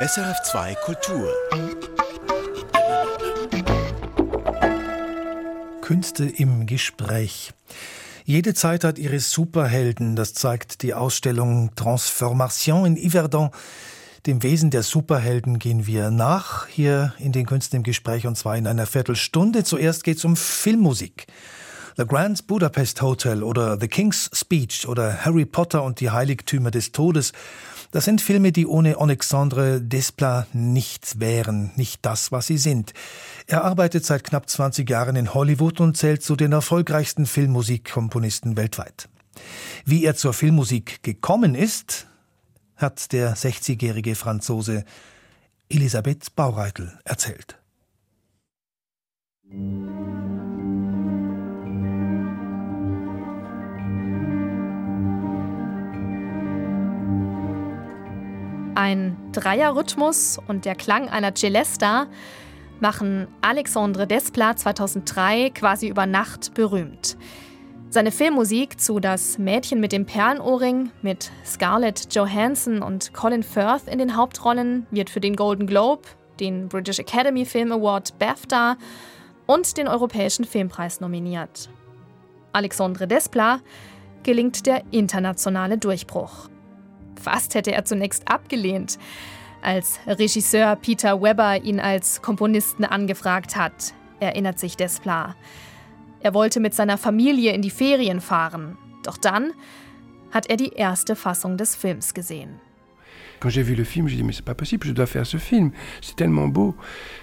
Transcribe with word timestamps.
SRF2 0.00 0.76
Kultur. 0.76 1.28
Künste 5.80 6.24
im 6.24 6.66
Gespräch. 6.66 7.52
Jede 8.24 8.54
Zeit 8.54 8.84
hat 8.84 9.00
ihre 9.00 9.18
Superhelden, 9.18 10.14
das 10.14 10.34
zeigt 10.34 10.82
die 10.82 10.94
Ausstellung 10.94 11.74
Transformation 11.74 12.86
in 12.86 13.10
Yverdon. 13.10 13.50
Dem 14.26 14.44
Wesen 14.44 14.70
der 14.70 14.84
Superhelden 14.84 15.58
gehen 15.58 15.88
wir 15.88 16.12
nach, 16.12 16.68
hier 16.68 17.12
in 17.18 17.32
den 17.32 17.46
Künsten 17.46 17.78
im 17.78 17.82
Gespräch, 17.82 18.24
und 18.24 18.38
zwar 18.38 18.56
in 18.56 18.68
einer 18.68 18.86
Viertelstunde. 18.86 19.64
Zuerst 19.64 20.04
geht 20.04 20.18
es 20.18 20.24
um 20.24 20.36
Filmmusik. 20.36 21.26
The 21.96 22.06
Grand 22.06 22.46
Budapest 22.46 23.02
Hotel 23.02 23.42
oder 23.42 23.80
The 23.80 23.88
King's 23.88 24.30
Speech 24.32 24.86
oder 24.86 25.24
Harry 25.24 25.44
Potter 25.44 25.82
und 25.82 25.98
die 25.98 26.12
Heiligtümer 26.12 26.70
des 26.70 26.92
Todes. 26.92 27.32
Das 27.90 28.04
sind 28.04 28.20
Filme, 28.20 28.52
die 28.52 28.66
ohne 28.66 28.98
Alexandre 28.98 29.80
Desplat 29.80 30.54
nichts 30.54 31.20
wären, 31.20 31.70
nicht 31.76 32.04
das, 32.04 32.30
was 32.30 32.46
sie 32.46 32.58
sind. 32.58 32.92
Er 33.46 33.64
arbeitet 33.64 34.04
seit 34.04 34.24
knapp 34.24 34.48
20 34.48 34.88
Jahren 34.88 35.16
in 35.16 35.32
Hollywood 35.32 35.80
und 35.80 35.96
zählt 35.96 36.22
zu 36.22 36.36
den 36.36 36.52
erfolgreichsten 36.52 37.24
Filmmusikkomponisten 37.24 38.56
weltweit. 38.58 39.08
Wie 39.86 40.04
er 40.04 40.16
zur 40.16 40.34
Filmmusik 40.34 41.02
gekommen 41.02 41.54
ist, 41.54 42.06
hat 42.76 43.12
der 43.12 43.34
60-jährige 43.36 44.14
Franzose 44.14 44.84
Elisabeth 45.70 46.34
Baureitel 46.36 46.98
erzählt. 47.04 47.58
Ein 58.88 59.18
Dreierrhythmus 59.32 60.40
und 60.48 60.64
der 60.64 60.74
Klang 60.74 61.10
einer 61.10 61.34
Celesta 61.34 62.06
machen 62.80 63.28
Alexandre 63.42 64.06
Desplat 64.06 64.60
2003 64.60 65.50
quasi 65.50 65.88
über 65.88 66.06
Nacht 66.06 66.54
berühmt. 66.54 67.18
Seine 67.90 68.10
Filmmusik 68.10 68.80
zu 68.80 68.98
Das 68.98 69.36
Mädchen 69.36 69.80
mit 69.80 69.92
dem 69.92 70.06
Perlenohrring 70.06 70.90
mit 71.02 71.30
Scarlett 71.44 72.14
Johansson 72.14 72.80
und 72.80 73.12
Colin 73.12 73.42
Firth 73.42 73.88
in 73.88 73.98
den 73.98 74.16
Hauptrollen 74.16 74.86
wird 74.90 75.10
für 75.10 75.20
den 75.20 75.36
Golden 75.36 75.66
Globe, 75.66 76.08
den 76.40 76.70
British 76.70 76.98
Academy 76.98 77.44
Film 77.44 77.72
Award 77.72 78.18
BAFTA 78.18 78.78
und 79.44 79.76
den 79.76 79.86
Europäischen 79.86 80.46
Filmpreis 80.46 81.00
nominiert. 81.00 81.68
Alexandre 82.54 83.06
Desplat 83.06 83.60
gelingt 84.22 84.64
der 84.64 84.82
internationale 84.92 85.76
Durchbruch. 85.76 86.48
Fast 87.20 87.54
hätte 87.54 87.72
er 87.72 87.84
zunächst 87.84 88.28
abgelehnt, 88.28 88.98
als 89.62 89.98
Regisseur 90.06 90.76
Peter 90.76 91.20
Weber 91.20 91.62
ihn 91.62 91.80
als 91.80 92.22
Komponisten 92.22 92.84
angefragt 92.84 93.56
hat, 93.56 93.94
erinnert 94.20 94.58
sich 94.58 94.76
Desplat. 94.76 95.34
Er 96.20 96.34
wollte 96.34 96.60
mit 96.60 96.74
seiner 96.74 96.98
Familie 96.98 97.52
in 97.52 97.62
die 97.62 97.70
Ferien 97.70 98.20
fahren, 98.20 98.76
doch 99.04 99.16
dann 99.16 99.52
hat 100.30 100.50
er 100.50 100.56
die 100.56 100.72
erste 100.72 101.16
Fassung 101.16 101.56
des 101.56 101.74
Films 101.76 102.14
gesehen. 102.14 102.60
Quand 103.40 103.50
j'ai 103.50 103.62
vu 103.62 103.74
le 103.76 103.84
film, 103.84 104.08
j'ai 104.08 104.16
dit 104.16 104.24
mais 104.24 104.32
c'est 104.32 104.44
pas 104.44 104.54
possible, 104.54 104.84
je 104.86 104.92
dois 104.92 105.06
faire 105.06 105.24
ce 105.24 105.36
film, 105.36 105.70
c'est 106.00 106.16
tellement 106.16 106.48
beau. 106.48 106.74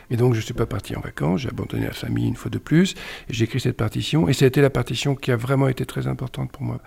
Et 0.10 0.16
donc 0.16 0.34
je 0.34 0.40
suis 0.40 0.54
pas 0.54 0.66
parti 0.66 0.96
en 0.96 1.02
vacances, 1.02 1.42
j'ai 1.42 1.50
abandonné 1.50 1.88
la 1.88 1.94
famille 1.94 2.28
une 2.28 2.38
fois 2.38 2.50
de 2.50 2.58
plus, 2.58 2.96
j'ai 3.30 3.44
écrit 3.44 3.60
cette 3.60 3.76
partition, 3.76 4.30
et 4.30 4.32
été 4.32 4.62
la 4.62 4.70
partition 4.70 5.16
qui 5.16 5.32
a 5.32 5.36
vraiment 5.36 5.68
été 5.68 5.86
très 5.86 6.08
importante 6.08 6.52
pour 6.52 6.64
moi. 6.64 6.80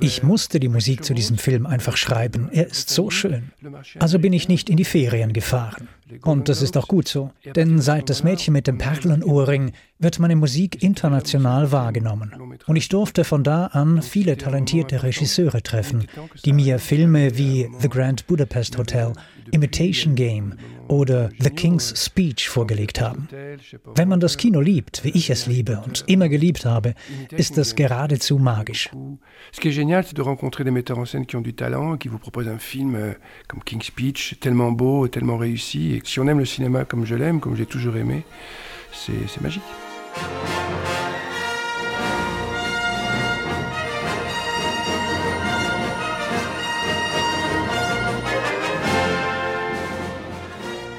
Ich 0.00 0.22
musste 0.22 0.58
die 0.58 0.68
Musik 0.68 1.04
zu 1.04 1.14
diesem 1.14 1.38
Film 1.38 1.66
einfach 1.66 1.96
schreiben. 1.96 2.48
Er 2.50 2.66
ist 2.66 2.88
so 2.88 3.10
schön. 3.10 3.52
Also 3.98 4.18
bin 4.18 4.32
ich 4.32 4.48
nicht 4.48 4.68
in 4.68 4.76
die 4.76 4.84
Ferien 4.84 5.32
gefahren. 5.32 5.88
Und 6.22 6.48
das 6.48 6.62
ist 6.62 6.76
auch 6.76 6.88
gut 6.88 7.08
so. 7.08 7.30
Denn 7.56 7.80
seit 7.80 8.10
das 8.10 8.22
Mädchen 8.22 8.52
mit 8.52 8.66
dem 8.66 8.78
Perlenohrring 8.78 9.72
wird 9.98 10.18
meine 10.18 10.36
Musik 10.36 10.82
international 10.82 11.72
wahrgenommen. 11.72 12.32
Und 12.66 12.76
ich 12.76 12.88
durfte 12.88 13.24
von 13.24 13.44
da 13.44 13.66
an 13.66 14.02
viele 14.02 14.36
talentierte 14.36 15.02
Regisseure 15.02 15.62
treffen, 15.62 16.06
die 16.44 16.52
mir 16.52 16.78
Filme 16.78 17.36
wie 17.38 17.68
The 17.80 17.88
Grand 17.88 18.26
Budapest 18.26 18.78
Hotel, 18.78 19.12
Imitation 19.52 20.14
Game 20.14 20.54
oder 20.88 21.30
The 21.38 21.50
King's 21.50 21.94
Speech 21.96 22.48
vorgelegt 22.48 23.00
haben. 23.00 23.28
Wenn 23.94 24.08
man 24.08 24.20
das 24.20 24.36
Kino 24.36 24.60
liebt, 24.60 25.04
wie 25.04 25.10
ich 25.10 25.30
es 25.30 25.46
liebe 25.46 25.82
und 25.84 26.04
immer 26.06 26.28
geliebt 26.28 26.64
habe, 26.64 26.94
ist 27.30 27.56
das 27.56 27.74
geradezu 27.74 28.38
magisch. 28.38 28.90
Ce 29.52 29.60
qui 29.60 29.68
est 29.68 29.74
génial, 29.74 30.04
c'est 30.04 30.16
de 30.16 30.22
rencontrer 30.22 30.64
des 30.64 30.70
metteurs 30.70 30.98
en 30.98 31.04
scène 31.04 31.26
qui 31.26 31.36
ont 31.36 31.42
du 31.42 31.54
talent, 31.54 31.96
qui 31.96 32.08
vous 32.08 32.18
proposent 32.18 32.48
un 32.48 32.58
film 32.58 32.94
euh, 32.94 33.12
comme 33.48 33.62
King's 33.64 33.86
Speech, 33.86 34.36
tellement 34.40 34.72
beau, 34.72 35.08
tellement 35.08 35.36
réussi. 35.36 35.94
Et 36.02 36.06
si 36.06 36.18
on 36.18 36.26
aime 36.26 36.40
le 36.40 36.44
cinéma 36.44 36.84
comme 36.84 37.04
je 37.04 37.14
l'aime, 37.14 37.40
comme 37.40 37.54
j'ai 37.54 37.66
toujours 37.66 37.96
aimé, 37.96 38.24
c'est 38.92 39.40
magique. 39.40 39.62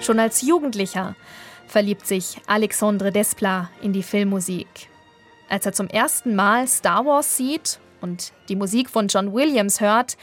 Schon 0.01 0.19
als 0.19 0.41
Jugendlicher 0.41 1.15
verliebt 1.67 2.05
sich 2.05 2.41
Alexandre 2.47 3.11
Desplat 3.11 3.69
in 3.81 3.93
die 3.93 4.03
Filmmusik. 4.03 4.89
Als 5.49 5.65
er 5.65 5.71
zum 5.71 5.87
ersten 5.87 6.35
Mal 6.35 6.67
Star 6.67 7.05
Wars 7.05 7.37
sieht 7.37 7.79
und 8.01 8.33
die 8.49 8.57
Musik 8.57 8.89
von 8.89 9.07
John 9.07 9.33
Williams 9.33 9.79
hört, 9.79 10.17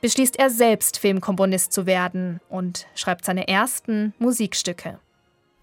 beschließt 0.00 0.38
er 0.38 0.50
selbst 0.50 0.98
Filmkomponist 0.98 1.72
zu 1.72 1.86
werden 1.86 2.40
und 2.48 2.86
schreibt 2.94 3.24
seine 3.24 3.48
ersten 3.48 4.14
Musikstücke. 4.18 4.98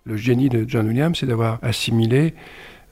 Le 0.05 0.15
génie 0.17 0.49
de 0.49 0.65
John 0.65 0.89
Williams, 0.89 1.19
c'est 1.19 1.27
d'avoir 1.27 1.63
assimilé 1.63 2.33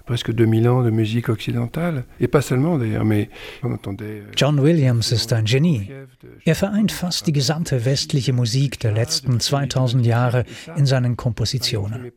presque 0.06 0.32
2000 0.32 0.68
ans 0.68 0.84
de 0.84 0.90
musique 0.90 1.30
occidentale. 1.30 2.04
Et 2.20 2.28
pas 2.28 2.42
seulement 2.42 2.78
d'ailleurs, 2.78 3.06
mais 3.06 3.30
on 3.64 3.72
entendait. 3.72 4.22
Euh, 4.22 4.32
John 4.36 4.60
Williams 4.60 5.12
ist 5.12 5.34
ein 5.34 5.46
Genie. 5.46 5.90
Er 6.46 6.56
vereint 6.56 6.92
fast 6.92 7.28
die 7.28 7.34
gesamte 7.34 7.86
westliche 7.86 8.34
Musik 8.34 8.80
der 8.80 8.92
letzten 8.92 9.40
2000 9.40 10.06
Jahre 10.06 10.46
in 10.76 10.86
seinen 10.86 11.18
Kompositionen. 11.18 12.12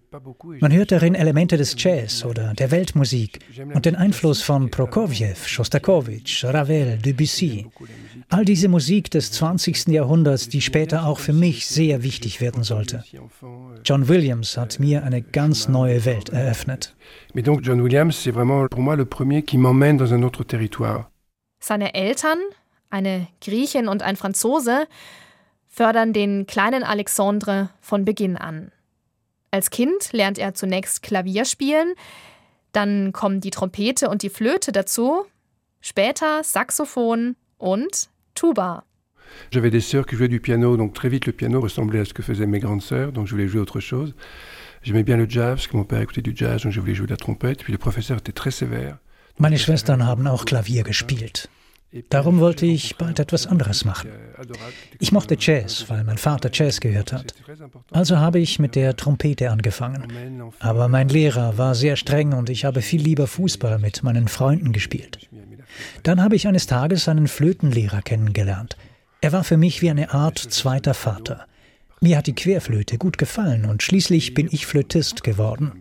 Man 0.60 0.72
hört 0.72 0.92
darin 0.92 1.14
Elemente 1.14 1.56
des 1.56 1.74
Jazz 1.78 2.24
oder 2.24 2.54
der 2.54 2.70
Weltmusik 2.70 3.40
und 3.74 3.86
den 3.86 3.96
Einfluss 3.96 4.42
von 4.42 4.70
Prokofjew, 4.70 5.34
Shostakovich, 5.46 6.44
Ravel, 6.44 6.98
Debussy. 6.98 7.66
All 8.28 8.44
diese 8.44 8.68
Musik 8.68 9.10
des 9.10 9.32
20. 9.32 9.88
Jahrhunderts, 9.88 10.48
die 10.48 10.60
später 10.60 11.06
auch 11.06 11.18
für 11.18 11.32
mich 11.32 11.66
sehr 11.66 12.02
wichtig 12.02 12.40
werden 12.40 12.62
sollte. 12.62 13.04
John 13.84 14.08
Williams 14.08 14.56
hat 14.56 14.80
mir 14.80 15.04
eine 15.04 15.22
ganz 15.22 15.68
neue 15.68 16.04
Welt 16.04 16.30
eröffnet. 16.30 16.94
Mais 17.34 17.42
donc 17.42 17.62
John 17.74 17.82
Williams, 17.82 18.14
c'est 18.14 18.30
vraiment 18.30 18.68
pour 18.68 18.82
moi 18.82 18.94
le 18.94 19.04
premier 19.04 19.42
qui 19.42 19.58
m'emmène 19.58 19.96
dans 19.96 20.14
un 20.14 20.22
autre 20.22 20.44
territoire. 20.44 21.10
Seine 21.58 21.92
Eltern, 21.92 22.38
eine 22.88 23.26
Griechin 23.40 23.88
und 23.88 24.00
ein 24.00 24.14
Franzose, 24.14 24.86
fördern 25.66 26.12
den 26.12 26.46
kleinen 26.46 26.84
Alexandre 26.84 27.70
von 27.80 28.04
Beginn 28.04 28.36
an. 28.36 28.70
Als 29.50 29.70
Kind 29.70 30.12
lernt 30.12 30.38
er 30.38 30.54
zunächst 30.54 31.02
Klavier 31.02 31.44
spielen, 31.44 31.94
dann 32.70 33.12
kommen 33.12 33.40
die 33.40 33.50
Trompete 33.50 34.08
und 34.08 34.22
die 34.22 34.30
Flöte 34.30 34.70
dazu, 34.70 35.24
später 35.80 36.44
Saxophon 36.44 37.34
und 37.58 38.08
Tuba. 38.36 38.84
J'avais 39.50 39.72
des 39.72 39.80
sœurs 39.80 40.06
qui 40.06 40.14
jouaient 40.14 40.28
du 40.28 40.38
piano, 40.38 40.76
donc 40.76 40.94
très 40.94 41.08
vite 41.08 41.26
le 41.26 41.32
piano 41.32 41.60
ressemblait 41.60 41.98
à 41.98 42.04
ce 42.04 42.14
que 42.14 42.22
faisaient 42.22 42.46
mes 42.46 42.60
grandes 42.60 42.82
sœurs, 42.82 43.10
donc 43.10 43.26
je 43.26 43.32
voulais 43.32 43.48
jouer 43.48 43.60
autre 43.60 43.80
chose. 43.80 44.14
J'aimais 44.84 45.02
bien 45.02 45.16
le 45.16 45.26
jazz, 45.28 45.54
parce 45.56 45.66
que 45.66 45.76
mon 45.76 45.84
père 45.84 46.00
écoutait 46.00 46.22
du 46.22 46.32
jazz, 46.36 46.62
donc 46.62 46.72
je 46.72 46.80
voulais 46.80 46.94
jouer 46.94 47.06
de 47.06 47.12
la 47.12 47.16
trompette. 47.16 47.64
Puis 47.64 47.72
les 47.72 47.78
professeurs 47.78 48.18
étaient 48.18 48.32
très 48.32 48.50
sévères. 48.50 48.98
Meine 49.38 49.58
Schwestern 49.58 50.04
haben 50.06 50.26
auch 50.28 50.44
Klavier 50.44 50.84
gespielt. 50.84 51.48
Darum 52.10 52.40
wollte 52.40 52.66
ich 52.66 52.96
bald 52.96 53.20
etwas 53.20 53.46
anderes 53.46 53.84
machen. 53.84 54.10
Ich 54.98 55.12
mochte 55.12 55.36
Jazz, 55.38 55.84
weil 55.88 56.02
mein 56.02 56.18
Vater 56.18 56.50
Jazz 56.52 56.80
gehört 56.80 57.12
hat. 57.12 57.34
Also 57.92 58.18
habe 58.18 58.40
ich 58.40 58.58
mit 58.58 58.74
der 58.74 58.96
Trompete 58.96 59.50
angefangen. 59.50 60.42
Aber 60.58 60.88
mein 60.88 61.08
Lehrer 61.08 61.56
war 61.56 61.76
sehr 61.76 61.94
streng 61.94 62.32
und 62.32 62.50
ich 62.50 62.64
habe 62.64 62.82
viel 62.82 63.00
lieber 63.00 63.28
Fußball 63.28 63.78
mit 63.78 64.02
meinen 64.02 64.26
Freunden 64.26 64.72
gespielt. 64.72 65.28
Dann 66.02 66.20
habe 66.20 66.34
ich 66.34 66.48
eines 66.48 66.66
Tages 66.66 67.08
einen 67.08 67.28
Flötenlehrer 67.28 68.02
kennengelernt. 68.02 68.76
Er 69.20 69.32
war 69.32 69.44
für 69.44 69.56
mich 69.56 69.80
wie 69.80 69.90
eine 69.90 70.12
Art 70.12 70.38
zweiter 70.38 70.94
Vater. 70.94 71.46
Mir 72.04 72.18
hat 72.18 72.26
die 72.26 72.34
Querflöte 72.34 72.98
gut 72.98 73.16
gefallen 73.16 73.64
und 73.64 73.82
schließlich 73.82 74.34
bin 74.34 74.50
ich 74.52 74.66
Flötist 74.66 75.24
geworden. 75.24 75.72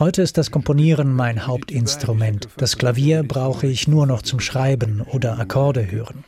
Heute 0.00 0.22
ist 0.22 0.38
das 0.38 0.50
Komponieren 0.50 1.12
mein 1.12 1.46
Hauptinstrument. 1.46 2.48
Das 2.56 2.78
Klavier 2.78 3.24
brauche 3.24 3.66
ich 3.66 3.86
nur 3.86 4.06
noch 4.06 4.22
zum 4.22 4.40
Schreiben 4.40 5.02
oder 5.02 5.38
Akkorde 5.38 5.90
hören. 5.90 6.24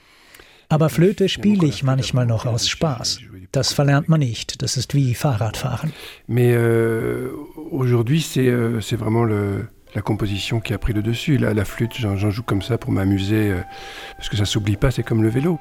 Aber 0.68 0.90
Flöte 0.90 1.30
spiele 1.30 1.66
ich 1.66 1.82
manchmal 1.82 2.26
noch 2.26 2.44
aus 2.44 2.68
Spaß. 2.68 3.20
Das 3.52 3.72
verlernt 3.72 4.10
man 4.10 4.20
nicht. 4.20 4.60
Das 4.60 4.76
ist 4.76 4.92
wie 4.92 5.14
Fahrradfahren. 5.14 5.94
Mais 6.26 6.54
euh, 6.54 7.30
aujourd'hui, 7.70 8.20
c'est 8.20 8.50
euh, 8.50 8.82
vraiment 8.98 9.24
le, 9.24 9.68
la 9.94 10.02
composition 10.02 10.60
qui 10.60 10.74
a 10.74 10.78
pris 10.78 10.92
le 10.92 11.02
dessus. 11.02 11.38
La, 11.38 11.54
la 11.54 11.64
flûte, 11.64 11.94
j'en 11.96 12.30
joue 12.30 12.42
comme 12.42 12.60
ça 12.60 12.76
pour 12.76 12.92
m'amuser, 12.92 13.52
euh, 13.52 13.62
parce 14.18 14.28
que 14.28 14.36
ça 14.36 14.44
s'oublie 14.44 14.76
pas, 14.76 14.90
c'est 14.90 15.04
comme 15.04 15.22
le 15.22 15.30
vélo. 15.30 15.58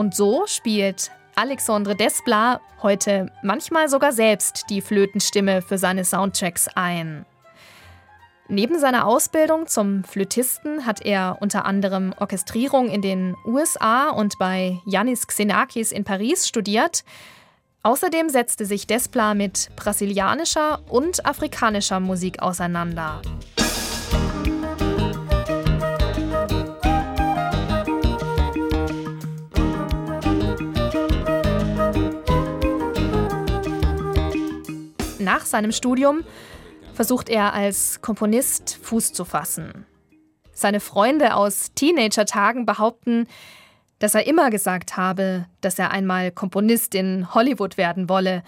Und 0.00 0.14
so 0.14 0.46
spielt 0.46 1.10
Alexandre 1.34 1.94
Desplat 1.94 2.62
heute 2.82 3.30
manchmal 3.42 3.90
sogar 3.90 4.12
selbst 4.12 4.70
die 4.70 4.80
Flötenstimme 4.80 5.60
für 5.60 5.76
seine 5.76 6.06
Soundtracks 6.06 6.68
ein. 6.74 7.26
Neben 8.48 8.78
seiner 8.78 9.06
Ausbildung 9.06 9.66
zum 9.66 10.02
Flötisten 10.04 10.86
hat 10.86 11.04
er 11.04 11.36
unter 11.40 11.66
anderem 11.66 12.14
Orchestrierung 12.18 12.88
in 12.88 13.02
den 13.02 13.36
USA 13.44 14.08
und 14.08 14.38
bei 14.38 14.80
Yannis 14.86 15.26
Xenakis 15.26 15.92
in 15.92 16.04
Paris 16.04 16.48
studiert. 16.48 17.04
Außerdem 17.82 18.30
setzte 18.30 18.64
sich 18.64 18.86
Desplat 18.86 19.36
mit 19.36 19.68
brasilianischer 19.76 20.80
und 20.88 21.26
afrikanischer 21.26 22.00
Musik 22.00 22.40
auseinander. 22.40 23.20
Nach 35.20 35.44
seinem 35.44 35.70
Studium 35.70 36.24
versucht 36.94 37.28
er 37.28 37.52
als 37.52 38.00
Komponist 38.00 38.78
Fuß 38.82 39.12
zu 39.12 39.26
fassen. 39.26 39.84
Seine 40.52 40.80
Freunde 40.80 41.34
aus 41.34 41.72
Teenager-Tagen 41.74 42.64
behaupten, 42.64 43.26
dass 43.98 44.14
er 44.14 44.26
immer 44.26 44.50
gesagt 44.50 44.96
habe, 44.96 45.46
dass 45.60 45.78
er 45.78 45.90
einmal 45.90 46.30
Komponist 46.30 46.94
in 46.94 47.34
Hollywood 47.34 47.76
werden 47.76 48.08
wolle, 48.08 48.42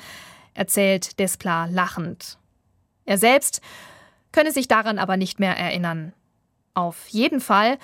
erzählt 0.54 1.18
Desplat 1.18 1.70
lachend. 1.70 2.38
Er 3.04 3.18
selbst 3.18 3.60
könne 4.32 4.50
sich 4.50 4.66
daran 4.66 4.98
aber 4.98 5.18
nicht 5.18 5.40
mehr 5.40 5.58
erinnern. 5.58 6.14
Auf 6.72 7.08
jeden 7.08 7.40
Fall 7.40 7.76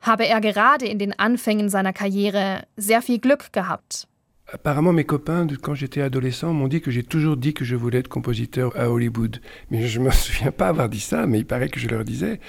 habe 0.00 0.26
er 0.26 0.40
gerade 0.40 0.86
in 0.86 0.98
den 0.98 1.16
Anfängen 1.16 1.68
seiner 1.68 1.92
Karriere 1.92 2.66
sehr 2.76 3.02
viel 3.02 3.20
Glück 3.20 3.52
gehabt. 3.52 4.08
Apparemment, 4.52 4.92
mes 4.92 5.04
copains, 5.04 5.46
quand 5.62 5.74
j'étais 5.74 6.02
adolescent, 6.02 6.52
m'ont 6.52 6.66
dit 6.66 6.80
que 6.80 6.90
j'ai 6.90 7.04
toujours 7.04 7.36
dit 7.36 7.54
que 7.54 7.64
je 7.64 7.76
voulais 7.76 7.98
être 7.98 8.08
compositeur 8.08 8.72
à 8.76 8.90
Hollywood. 8.90 9.40
Mais 9.70 9.86
je 9.86 10.00
ne 10.00 10.06
me 10.06 10.10
souviens 10.26 10.50
pas 10.50 10.68
avoir 10.68 10.88
dit 10.88 11.00
ça, 11.00 11.26
mais 11.26 11.38
il 11.38 11.46
paraît 11.46 11.68
que 11.68 11.78
je 11.78 11.88
leur 11.88 12.04
disais. 12.04 12.40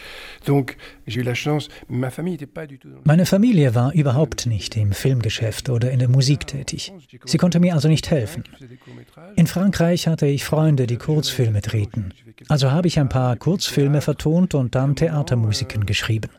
Donc, 0.48 0.77
j'ai 1.06 1.21
eu 1.21 1.24
la 1.24 1.36
chance. 1.36 1.69
Ma 1.89 2.09
famille 2.09 2.33
n'était 2.33 2.48
pas 2.48 2.65
du 2.65 2.80
tout. 2.80 2.89
Meine 3.06 3.25
Familie 3.25 3.75
war 3.75 3.94
überhaupt 3.94 4.48
nicht 4.48 4.77
im 4.77 4.94
Filmgeschäft 4.94 5.69
oder 5.69 5.92
in 5.92 6.00
der 6.00 6.09
Musik 6.09 6.48
tätig. 6.48 6.92
Sie 7.25 7.38
konnte 7.38 7.59
mir 7.59 7.75
also 7.75 7.88
nicht 7.88 8.09
helfen. 8.09 8.44
In 9.36 9.48
Frankreich 9.48 10.07
hatte 10.07 10.25
ich 10.25 10.44
Freunde, 10.44 10.88
die 10.88 10.98
Kurzfilme 10.98 11.62
drehten. 11.62 12.13
Also 12.50 12.71
habe 12.71 12.88
ich 12.88 13.00
ein 13.00 13.09
paar 13.09 13.36
Kurzfilme 13.36 14.01
vertont 14.01 14.56
und 14.56 14.74
dann 14.74 14.95
Theatermusiken 14.95 15.86
geschrieben. 15.86 16.30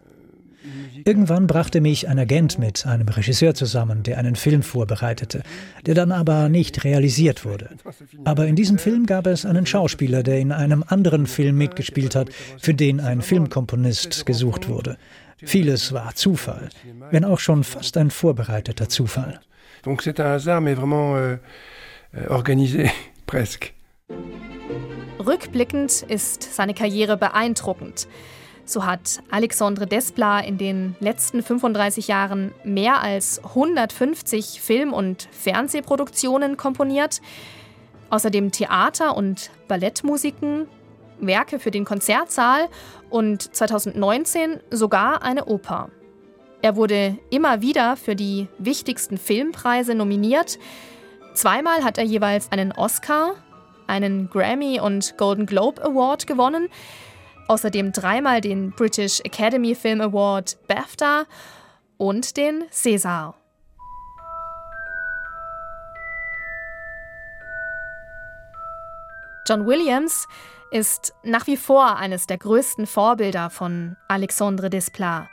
Irgendwann 1.04 1.46
brachte 1.46 1.80
mich 1.80 2.08
ein 2.08 2.18
Agent 2.18 2.58
mit 2.58 2.86
einem 2.86 3.08
Regisseur 3.08 3.54
zusammen, 3.54 4.02
der 4.02 4.18
einen 4.18 4.36
Film 4.36 4.62
vorbereitete, 4.62 5.42
der 5.86 5.94
dann 5.94 6.12
aber 6.12 6.48
nicht 6.48 6.84
realisiert 6.84 7.44
wurde. 7.44 7.70
Aber 8.24 8.46
in 8.46 8.56
diesem 8.56 8.78
Film 8.78 9.06
gab 9.06 9.26
es 9.26 9.44
einen 9.44 9.66
Schauspieler, 9.66 10.22
der 10.22 10.38
in 10.38 10.52
einem 10.52 10.84
anderen 10.86 11.26
Film 11.26 11.58
mitgespielt 11.58 12.14
hat, 12.14 12.28
für 12.58 12.74
den 12.74 13.00
ein 13.00 13.22
Filmkomponist 13.22 14.26
gesucht 14.26 14.68
wurde. 14.68 14.96
Vieles 15.44 15.92
war 15.92 16.14
Zufall, 16.14 16.68
wenn 17.10 17.24
auch 17.24 17.40
schon 17.40 17.64
fast 17.64 17.96
ein 17.96 18.10
vorbereiteter 18.10 18.88
Zufall. 18.88 19.40
Donc 19.82 20.02
c'est 20.02 20.20
un 20.20 20.26
hasard, 20.26 20.62
mais 20.62 20.74
vraiment 20.74 21.16
euh, 21.16 21.38
euh 22.14 22.30
organisé, 22.30 22.90
presque. 23.26 23.72
Rückblickend 25.18 26.02
ist 26.08 26.54
seine 26.54 26.74
Karriere 26.74 27.16
beeindruckend. 27.16 28.06
So 28.64 28.86
hat 28.86 29.22
Alexandre 29.30 29.86
Desplat 29.86 30.46
in 30.46 30.56
den 30.56 30.96
letzten 31.00 31.42
35 31.42 32.08
Jahren 32.08 32.52
mehr 32.64 33.02
als 33.02 33.42
150 33.44 34.60
Film- 34.60 34.92
und 34.92 35.28
Fernsehproduktionen 35.32 36.56
komponiert, 36.56 37.20
außerdem 38.10 38.52
Theater- 38.52 39.16
und 39.16 39.50
Ballettmusiken, 39.68 40.68
Werke 41.18 41.58
für 41.58 41.70
den 41.70 41.84
Konzertsaal 41.84 42.68
und 43.10 43.54
2019 43.54 44.60
sogar 44.70 45.22
eine 45.22 45.46
Oper. 45.46 45.90
Er 46.62 46.76
wurde 46.76 47.18
immer 47.30 47.60
wieder 47.60 47.96
für 47.96 48.14
die 48.14 48.46
wichtigsten 48.58 49.18
Filmpreise 49.18 49.94
nominiert. 49.94 50.58
Zweimal 51.34 51.82
hat 51.82 51.98
er 51.98 52.04
jeweils 52.04 52.52
einen 52.52 52.72
Oscar, 52.72 53.34
einen 53.88 54.30
Grammy 54.30 54.80
und 54.80 55.16
Golden 55.18 55.46
Globe 55.46 55.82
Award 55.84 56.26
gewonnen. 56.26 56.68
Außerdem 57.48 57.92
dreimal 57.92 58.40
den 58.40 58.70
British 58.70 59.20
Academy 59.20 59.74
Film 59.74 60.00
Award 60.00 60.56
BAFTA 60.68 61.24
und 61.98 62.36
den 62.36 62.64
César. 62.70 63.34
John 69.48 69.66
Williams 69.66 70.28
ist 70.70 71.14
nach 71.22 71.46
wie 71.46 71.56
vor 71.56 71.96
eines 71.96 72.26
der 72.26 72.38
größten 72.38 72.86
Vorbilder 72.86 73.50
von 73.50 73.96
Alexandre 74.08 74.70
Desplat. 74.70 75.28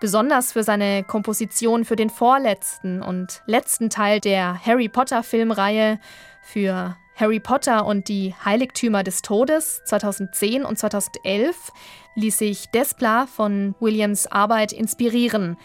Besonders 0.00 0.52
für 0.52 0.62
seine 0.62 1.02
Komposition 1.04 1.84
für 1.84 1.96
den 1.96 2.08
vorletzten 2.08 3.02
und 3.02 3.42
letzten 3.46 3.90
Teil 3.90 4.20
der 4.20 4.64
Harry 4.64 4.88
Potter 4.88 5.22
Filmreihe, 5.22 5.98
für 6.42 6.96
Harry 7.20 7.38
Potter 7.38 7.84
und 7.84 8.08
die 8.08 8.34
Heiligtümer 8.46 9.04
des 9.04 9.20
Todes 9.20 9.82
2010 9.84 10.64
und 10.64 10.78
2011 10.78 11.70
ließ 12.14 12.38
sich 12.38 12.70
Desplat 12.70 13.28
von 13.28 13.74
Williams 13.78 14.26
Arbeit 14.26 14.72
inspirieren. 14.72 15.58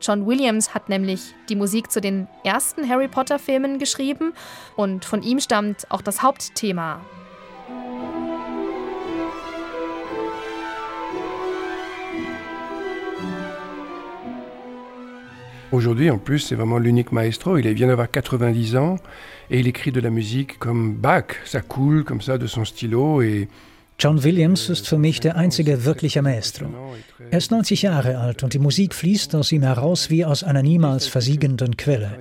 John 0.00 0.26
Williams 0.26 0.74
hat 0.74 0.88
nämlich 0.88 1.34
die 1.48 1.54
Musik 1.54 1.92
zu 1.92 2.00
den 2.00 2.26
ersten 2.42 2.88
Harry 2.88 3.06
Potter 3.06 3.38
Filmen 3.38 3.78
geschrieben 3.78 4.34
und 4.74 5.04
von 5.04 5.22
ihm 5.22 5.38
stammt 5.38 5.88
auch 5.92 6.02
das 6.02 6.22
Hauptthema. 6.22 7.00
Aujourd'hui, 15.76 16.08
en 16.08 16.16
plus, 16.16 16.38
c'est 16.38 16.54
vraiment 16.54 16.78
l'unique 16.78 17.12
maestro. 17.12 17.58
Il 17.58 17.68
vient 17.74 17.88
d'avoir 17.88 18.10
90 18.10 18.76
ans 18.76 18.96
et 19.50 19.60
il 19.60 19.68
écrit 19.68 19.92
de 19.92 20.00
la 20.00 20.08
musique 20.08 20.58
comme 20.58 20.94
Bach. 20.94 21.26
Ça 21.44 21.60
coule 21.60 22.02
comme 22.02 22.22
ça 22.22 22.38
de 22.38 22.46
son 22.46 22.64
stylo 22.64 23.20
et 23.20 23.48
John 23.98 24.22
Williams 24.24 24.70
ist 24.70 24.88
für 24.88 24.96
mich 24.96 25.20
der 25.20 25.36
einzige 25.36 25.84
wirkliche 25.84 26.22
Maestro. 26.22 26.66
Er 27.30 27.36
ist 27.36 27.50
90 27.50 27.82
Jahre 27.82 28.16
alt 28.18 28.42
und 28.42 28.54
die 28.54 28.58
Musik 28.58 28.94
fließt 28.94 29.34
aus 29.34 29.52
ihm 29.52 29.62
heraus 29.62 30.08
wie 30.08 30.24
aus 30.24 30.44
einer 30.44 30.62
niemals 30.62 31.08
versiegenden 31.08 31.76
Quelle. 31.76 32.18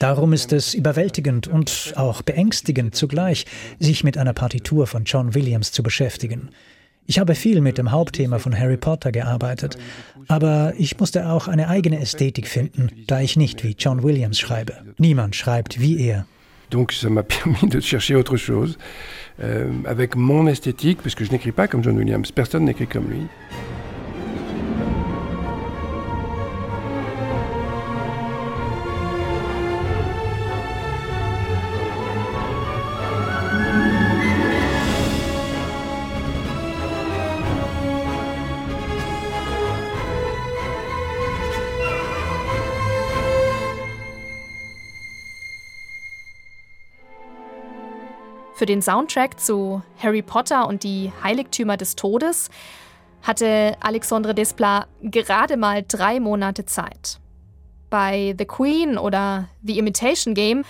Darum 0.00 0.32
ist 0.32 0.52
es 0.52 0.74
überwältigend 0.74 1.46
und 1.46 1.94
auch 1.94 2.22
beängstigend 2.22 2.96
zugleich, 2.96 3.46
sich 3.78 4.02
mit 4.02 4.18
einer 4.18 4.34
Partitur 4.34 4.88
von 4.88 5.04
John 5.04 5.34
Williams 5.34 5.70
zu 5.70 5.84
beschäftigen. 5.84 6.50
Ich 7.06 7.18
habe 7.18 7.34
viel 7.34 7.60
mit 7.60 7.78
dem 7.78 7.92
Hauptthema 7.92 8.38
von 8.38 8.58
Harry 8.58 8.76
Potter 8.76 9.12
gearbeitet, 9.12 9.78
aber 10.28 10.74
ich 10.76 10.98
musste 10.98 11.28
auch 11.28 11.46
eine 11.46 11.68
eigene 11.68 12.00
Ästhetik 12.00 12.48
finden, 12.48 12.90
da 13.06 13.20
ich 13.20 13.36
nicht 13.36 13.62
wie 13.62 13.76
John 13.78 14.02
Williams 14.02 14.38
schreibe. 14.40 14.74
Niemand 14.98 15.36
schreibt 15.36 15.80
wie 15.80 16.00
er. 16.00 16.26
Donc 16.70 16.92
ça 16.92 17.08
m'a 17.08 17.22
permis 17.36 17.68
de 17.68 17.80
chercher 17.80 18.16
autre 18.16 18.36
chose, 18.36 18.76
euh, 19.40 19.70
avec 19.84 20.16
mon 20.16 20.48
esthétique, 20.48 20.98
parce 21.00 21.14
que 21.14 21.24
je 21.24 21.30
n'écris 21.30 21.52
pas 21.52 21.68
comme 21.68 21.84
John 21.84 21.96
Williams, 21.96 22.32
personne 22.32 22.64
n'écrit 22.64 22.88
comme 22.88 23.08
lui. 23.08 23.28
Für 48.56 48.64
den 48.64 48.80
Soundtrack 48.80 49.38
zu 49.38 49.82
Harry 50.02 50.22
Potter 50.22 50.66
und 50.66 50.82
die 50.82 51.12
Heiligtümer 51.22 51.76
des 51.76 51.94
Todes 51.94 52.48
hatte 53.20 53.76
Alexandre 53.80 54.34
Desplat 54.34 54.88
gerade 55.02 55.58
mal 55.58 55.84
drei 55.86 56.20
Monate 56.20 56.64
Zeit. 56.64 57.20
Bei 57.90 58.34
The 58.38 58.46
Queen 58.46 58.96
oder 58.96 59.50
The 59.62 59.78
Imitation 59.78 60.32
Game 60.32 60.64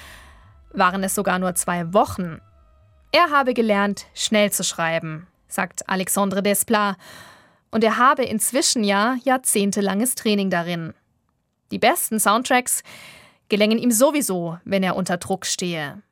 waren 0.73 1.05
es 1.05 1.15
sogar 1.15 1.39
nur 1.39 1.55
zwei 1.55 1.95
Wochen. 1.95 2.41
Er 3.13 3.31
habe 3.31 3.55
gelernt, 3.55 4.07
schnell 4.15 4.51
zu 4.51 4.65
schreiben, 4.65 5.29
sagt 5.47 5.89
Alexandre 5.89 6.43
Desplat, 6.43 6.97
und 7.71 7.85
er 7.85 7.99
habe 7.99 8.25
inzwischen 8.25 8.83
ja 8.83 9.17
jahrzehntelanges 9.23 10.17
Training 10.17 10.51
darin. 10.51 10.93
Die 11.71 11.79
besten 11.79 12.19
Soundtracks 12.19 12.83
gelängen 13.49 13.79
ihm 13.79 13.93
sowieso, 13.93 14.59
wenn 14.65 14.83
er 14.83 14.97
unter 14.97 15.19
Druck 15.19 15.47
stehe. 15.47 16.03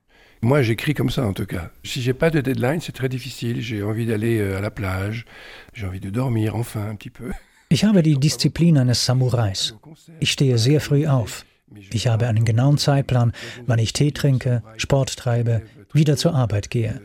Moi, 0.44 0.60
j'écris 0.60 0.92
comme 0.92 1.08
ça 1.08 1.26
en 1.26 1.32
tout 1.32 1.46
cas. 1.46 1.70
Si 1.84 2.02
j'ai 2.02 2.12
pas 2.12 2.28
de 2.28 2.42
deadline, 2.42 2.78
c'est 2.78 2.92
très 2.92 3.08
difficile. 3.08 3.62
J'ai 3.62 3.82
envie 3.82 4.04
d'aller 4.04 4.40
euh, 4.40 4.58
à 4.58 4.60
la 4.60 4.70
plage, 4.70 5.24
j'ai 5.72 5.86
envie 5.86 6.00
de 6.00 6.10
dormir 6.10 6.54
enfin 6.54 6.86
un 6.86 6.96
petit 6.96 7.08
peu. 7.08 7.30
Ich 7.70 7.82
habe 7.82 8.02
die 8.02 8.18
Disziplin 8.20 8.76
eines 8.76 9.06
Samurais. 9.06 9.74
Ich 10.20 10.32
stehe 10.32 10.58
sehr 10.58 10.80
früh 10.80 11.06
auf. 11.06 11.46
Ich 11.94 12.06
habe 12.08 12.26
einen 12.28 12.44
genauen 12.44 12.76
Zeitplan, 12.76 13.32
wann 13.66 13.78
ich 13.78 13.94
Tee 13.94 14.12
trinke, 14.12 14.62
Sport 14.76 15.16
treibe, 15.16 15.62
wieder 15.94 16.18
zur 16.18 16.34
Arbeit 16.34 16.68
gehe. 16.68 17.00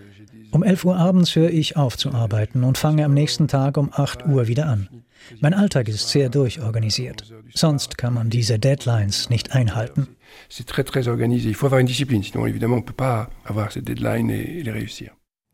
Um 0.51 0.63
11 0.63 0.85
Uhr 0.85 0.97
abends 0.97 1.35
höre 1.35 1.51
ich 1.51 1.77
auf 1.77 1.95
zu 1.97 2.11
arbeiten 2.11 2.63
und 2.63 2.77
fange 2.77 3.05
am 3.05 3.13
nächsten 3.13 3.47
Tag 3.47 3.77
um 3.77 3.91
8 3.93 4.25
Uhr 4.25 4.47
wieder 4.47 4.65
an. 4.65 5.03
Mein 5.41 5.53
Alltag 5.53 5.87
ist 5.87 6.09
sehr 6.09 6.29
durchorganisiert. 6.29 7.31
Sonst 7.53 7.97
kann 7.97 8.13
man 8.13 8.29
diese 8.29 8.57
Deadlines 8.57 9.29
nicht 9.29 9.51
einhalten. 9.53 10.15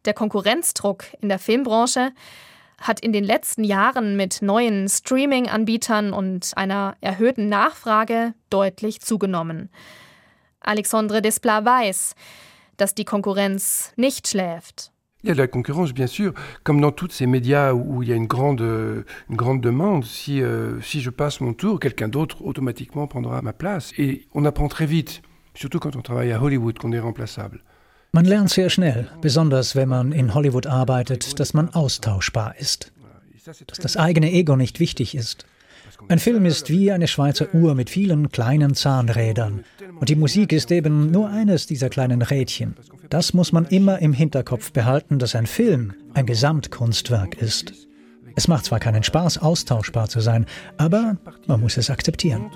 Der 0.05 0.13
Konkurrenzdruck 0.13 1.05
in 1.19 1.29
der 1.29 1.39
Filmbranche 1.39 2.11
hat 2.79 2.99
in 2.99 3.11
den 3.11 3.23
letzten 3.23 3.63
Jahren 3.63 4.15
mit 4.15 4.41
neuen 4.41 4.87
Streaming-Anbietern 4.87 6.13
und 6.13 6.51
einer 6.55 6.95
erhöhten 7.01 7.49
Nachfrage 7.49 8.33
deutlich 8.49 9.01
zugenommen. 9.01 9.69
Alexandre 10.59 11.21
Desplat 11.21 11.65
weiß, 11.65 12.15
dass 12.77 12.95
die 12.95 13.05
Konkurrenz 13.05 13.91
nicht 13.95 14.27
schläft. 14.27 14.91
Il 15.23 15.29
y 15.29 15.31
a 15.31 15.33
de 15.33 15.39
la 15.39 15.47
concurrence, 15.47 15.91
bien 15.91 16.05
sûr, 16.05 16.33
comme 16.63 16.79
dans 16.79 16.91
tous 16.91 17.09
ces 17.09 17.25
médias 17.25 17.73
où 17.73 18.03
il 18.03 18.09
y 18.09 18.13
a 18.13 18.15
une 18.15 18.27
grande, 18.27 18.61
une 18.61 19.35
grande 19.35 19.59
demande. 19.59 20.05
Si, 20.05 20.39
euh, 20.39 20.79
si 20.81 21.01
je 21.01 21.09
passe 21.09 21.41
mon 21.41 21.53
tour, 21.53 21.79
quelqu'un 21.79 22.07
d'autre 22.07 22.45
automatiquement 22.45 23.07
prendra 23.07 23.41
ma 23.41 23.51
place. 23.51 23.91
Et 23.97 24.27
on 24.35 24.45
apprend 24.45 24.67
très 24.67 24.85
vite, 24.85 25.23
surtout 25.55 25.79
quand 25.79 25.95
on 25.95 26.03
travaille 26.03 26.31
à 26.31 26.39
Hollywood, 26.39 26.77
qu'on 26.77 26.91
est 26.91 26.99
remplaçable. 26.99 27.63
Man 28.13 28.25
lernt 28.25 28.49
sehr 28.49 28.69
schnell, 28.69 29.09
besonders 29.21 29.75
wenn 29.75 29.89
man 29.89 30.13
in 30.13 30.33
Hollywood 30.35 30.67
arbeitet, 30.67 31.37
dass 31.39 31.53
man 31.53 31.69
austauschbar 31.73 32.55
ist, 32.59 32.93
dass 33.45 33.79
das 33.79 33.97
eigene 33.97 34.31
Ego 34.31 34.55
nicht 34.55 34.79
wichtig 34.79 35.15
ist. 35.15 35.45
Ein 36.07 36.19
Film 36.19 36.45
ist 36.45 36.69
wie 36.69 36.91
eine 36.91 37.07
Schweizer 37.07 37.53
Uhr 37.53 37.73
mit 37.73 37.89
vielen 37.89 38.29
kleinen 38.29 38.75
Zahnrädern. 38.75 39.63
Und 39.99 40.09
die 40.09 40.15
Musik 40.15 40.53
ist 40.53 40.71
eben 40.71 41.11
nur 41.11 41.29
eines 41.29 41.65
dieser 41.65 41.89
kleinen 41.89 42.21
Rädchen. 42.21 42.75
Das 43.09 43.33
muss 43.33 43.51
man 43.51 43.65
immer 43.65 43.99
im 43.99 44.13
Hinterkopf 44.13 44.71
behalten, 44.71 45.19
dass 45.19 45.35
ein 45.35 45.47
Film 45.47 45.93
ein 46.13 46.25
Gesamtkunstwerk 46.25 47.41
ist. 47.41 47.73
Es 48.35 48.47
macht 48.47 48.65
zwar 48.65 48.79
keinen 48.79 49.03
Spaß, 49.03 49.39
austauschbar 49.39 50.09
zu 50.09 50.19
sein, 50.19 50.45
aber 50.77 51.17
man 51.47 51.61
muss 51.61 51.77
es 51.77 51.89
akzeptieren. 51.89 52.51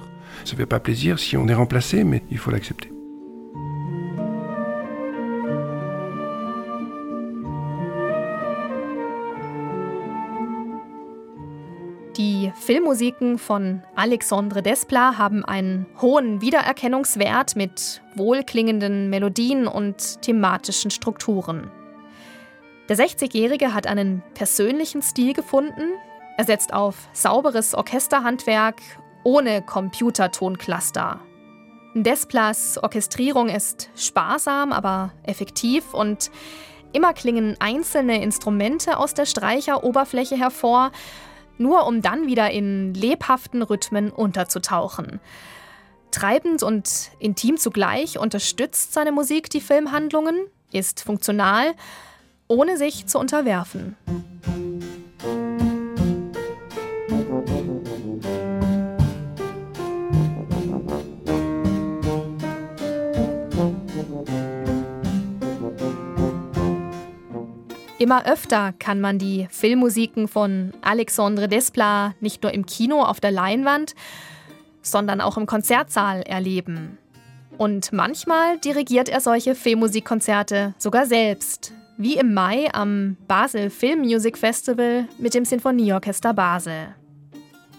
Ça 0.46 0.56
fait 0.56 0.68
pas 0.68 0.80
plaisir 0.80 1.18
si 1.18 1.38
on 1.38 1.48
est 1.50 1.58
remplacé, 1.58 2.04
mais 2.04 2.22
il 2.30 2.38
faut 2.38 2.52
l'accepter. 2.52 2.99
Filmmusiken 12.70 13.40
von 13.40 13.82
Alexandre 13.96 14.62
Desplat 14.62 15.18
haben 15.18 15.44
einen 15.44 15.88
hohen 16.00 16.40
Wiedererkennungswert 16.40 17.56
mit 17.56 18.00
wohlklingenden 18.14 19.10
Melodien 19.10 19.66
und 19.66 20.22
thematischen 20.22 20.92
Strukturen. 20.92 21.72
Der 22.88 22.96
60-Jährige 22.96 23.74
hat 23.74 23.88
einen 23.88 24.22
persönlichen 24.36 25.02
Stil 25.02 25.34
gefunden. 25.34 25.96
Er 26.38 26.46
setzt 26.46 26.72
auf 26.72 27.10
sauberes 27.12 27.74
Orchesterhandwerk 27.74 28.76
ohne 29.24 29.64
Computertoncluster. 29.64 31.22
Desplats 31.96 32.78
Orchestrierung 32.78 33.50
ist 33.50 33.90
sparsam, 33.96 34.74
aber 34.74 35.12
effektiv 35.24 35.96
und 35.96 36.30
immer 36.94 37.14
klingen 37.14 37.56
einzelne 37.60 38.22
Instrumente 38.22 39.00
aus 39.00 39.16
der 39.16 39.26
Streicheroberfläche 39.26 40.38
hervor 40.38 40.92
nur 41.60 41.86
um 41.86 42.02
dann 42.02 42.28
wieder 42.28 42.52
in 42.52 42.94
lebhaften 42.94 43.62
Rhythmen 43.62 44.12
unterzutauchen. 44.12 45.20
Treibend 46.12 46.64
und 46.64 47.12
intim 47.20 47.58
zugleich 47.58 48.18
unterstützt 48.18 48.94
seine 48.94 49.12
Musik 49.12 49.50
die 49.50 49.62
Filmhandlungen, 49.62 50.48
ist 50.72 51.04
funktional, 51.04 51.74
ohne 52.48 52.78
sich 52.78 53.06
zu 53.06 53.20
unterwerfen. 53.20 53.96
Immer 68.00 68.26
öfter 68.26 68.74
kann 68.80 69.02
man 69.02 69.20
die 69.20 69.50
Filmmusiken 69.52 70.30
von 70.30 70.72
Alexandre 70.82 71.50
Desplat 71.50 72.14
nicht 72.22 72.42
nur 72.44 72.54
im 72.54 72.66
Kino 72.66 73.04
auf 73.04 73.20
der 73.20 73.32
Leinwand, 73.32 73.94
sondern 74.82 75.20
auch 75.20 75.36
im 75.36 75.46
Konzertsaal 75.46 76.22
erleben. 76.22 76.98
Und 77.58 77.92
manchmal 77.92 78.58
dirigiert 78.58 79.10
er 79.10 79.20
solche 79.20 79.54
Filmmusikkonzerte 79.54 80.74
sogar 80.78 81.08
selbst, 81.08 81.74
wie 81.98 82.16
im 82.16 82.34
Mai 82.34 82.74
am 82.74 83.18
Basel 83.28 83.70
Film 83.70 84.00
Music 84.00 84.38
Festival 84.38 85.06
mit 85.18 85.34
dem 85.34 85.44
Sinfonieorchester 85.44 86.34
Basel. 86.34 86.96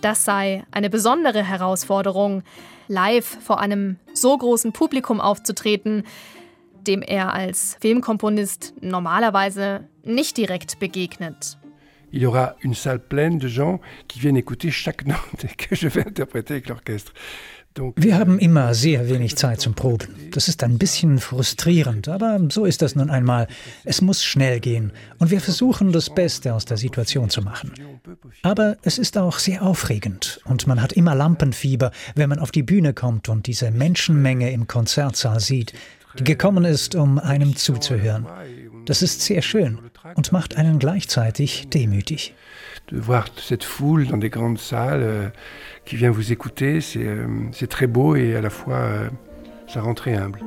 Das 0.03 0.27
sei 0.27 0.65
eine 0.71 0.91
besondere 0.91 1.43
Herausforderung, 1.43 2.43
live 2.89 3.39
vor 3.41 3.59
einem 3.59 3.97
so 4.12 4.37
großen 4.37 4.73
Publikum 4.73 5.19
aufzutreten, 5.19 6.05
dem 6.87 7.03
er 7.03 7.33
als 7.33 7.77
Filmkomponist 7.81 8.75
normalerweise 8.81 9.89
nicht 10.14 10.37
direkt 10.37 10.79
begegnet. 10.79 11.57
Il 12.12 12.23
y 12.23 12.26
aura 12.26 12.57
une 12.62 12.75
salle 12.75 12.99
pleine 12.99 13.38
de 13.38 13.49
gens 13.49 13.81
qui 14.09 14.19
viennent 14.19 14.37
écouter 14.37 14.71
chaque 14.71 15.07
note 15.07 15.47
que 15.57 15.76
je 15.76 15.88
vais 15.88 16.07
interpréter 16.07 16.55
avec 16.55 16.69
l'orchestre. 16.69 17.12
Wir 17.95 18.19
haben 18.19 18.40
immer 18.40 18.75
sehr 18.75 19.09
wenig 19.09 19.37
Zeit 19.37 19.61
zum 19.61 19.75
Proben. 19.75 20.09
Das 20.33 20.49
ist 20.49 20.64
ein 20.64 20.76
bisschen 20.76 21.21
frustrierend, 21.21 22.09
aber 22.09 22.40
so 22.50 22.64
ist 22.64 22.83
das 22.83 22.97
nun 22.97 23.11
einmal. 23.11 23.47
Es 23.85 24.02
muss 24.02 24.25
schnell 24.25 24.59
gehen 24.59 24.90
und 25.19 25.31
wir 25.31 25.40
versuchen 25.40 25.93
das 25.93 26.12
Beste 26.12 26.52
aus 26.52 26.64
der 26.64 26.76
Situation 26.76 27.31
zu 27.31 27.43
machen. 27.43 27.73
Aber 28.43 28.76
es 28.83 28.99
ist 28.99 29.17
auch 29.17 29.38
sehr 29.38 29.62
aufregend 29.62 30.40
und 30.47 30.67
man 30.67 30.83
hat 30.83 30.93
immer 30.95 31.14
Lampenfieber, 31.14 31.93
wenn 32.17 32.29
man 32.29 32.40
auf 32.40 32.50
die 32.50 32.64
Bühne 32.64 32.93
kommt 32.93 33.29
und 33.29 33.47
diese 33.47 33.71
Menschenmenge 33.71 34.50
im 34.50 34.67
Konzertsaal 34.67 35.38
sieht 35.38 35.73
die 36.19 36.25
gekommen 36.25 36.64
ist, 36.64 36.97
um 36.97 37.21
einem 37.21 37.55
zuzuhören. 37.55 38.26
Das 38.85 39.00
ist 39.00 39.21
sehr 39.21 39.43
schön 39.43 39.79
und 40.14 40.33
macht 40.33 40.57
einen 40.57 40.78
gleichzeitig 40.78 41.69
demütig. 41.71 42.35
De 42.88 43.00
voir 43.00 43.26
cette 43.37 43.64
foule 43.64 44.07
dans 44.07 44.19
des 44.19 44.30
grandes 44.30 44.59
salles 44.59 45.02
euh, 45.02 45.28
qui 45.85 45.97
vient 45.97 46.11
vous 46.11 46.33
écouter, 46.33 46.80
c'est 46.80 47.07
euh, 47.07 47.66
très 47.69 47.87
beau 47.87 48.16
et 48.16 48.35
à 48.37 48.40
la 48.40 48.50
fois 48.50 48.76
euh, 48.76 49.09
ça 49.69 49.80
rend 49.80 49.95
très 49.95 50.14
humble. 50.14 50.40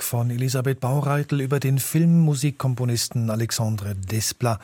Beitrag 0.00 0.02
von 0.02 0.30
Elisabeth 0.30 0.80
Baureitel 0.80 1.40
über 1.40 1.60
den 1.60 1.78
Filmmusikkomponisten 1.78 3.28
Alexandre 3.28 3.94
Desplat. 3.94 4.58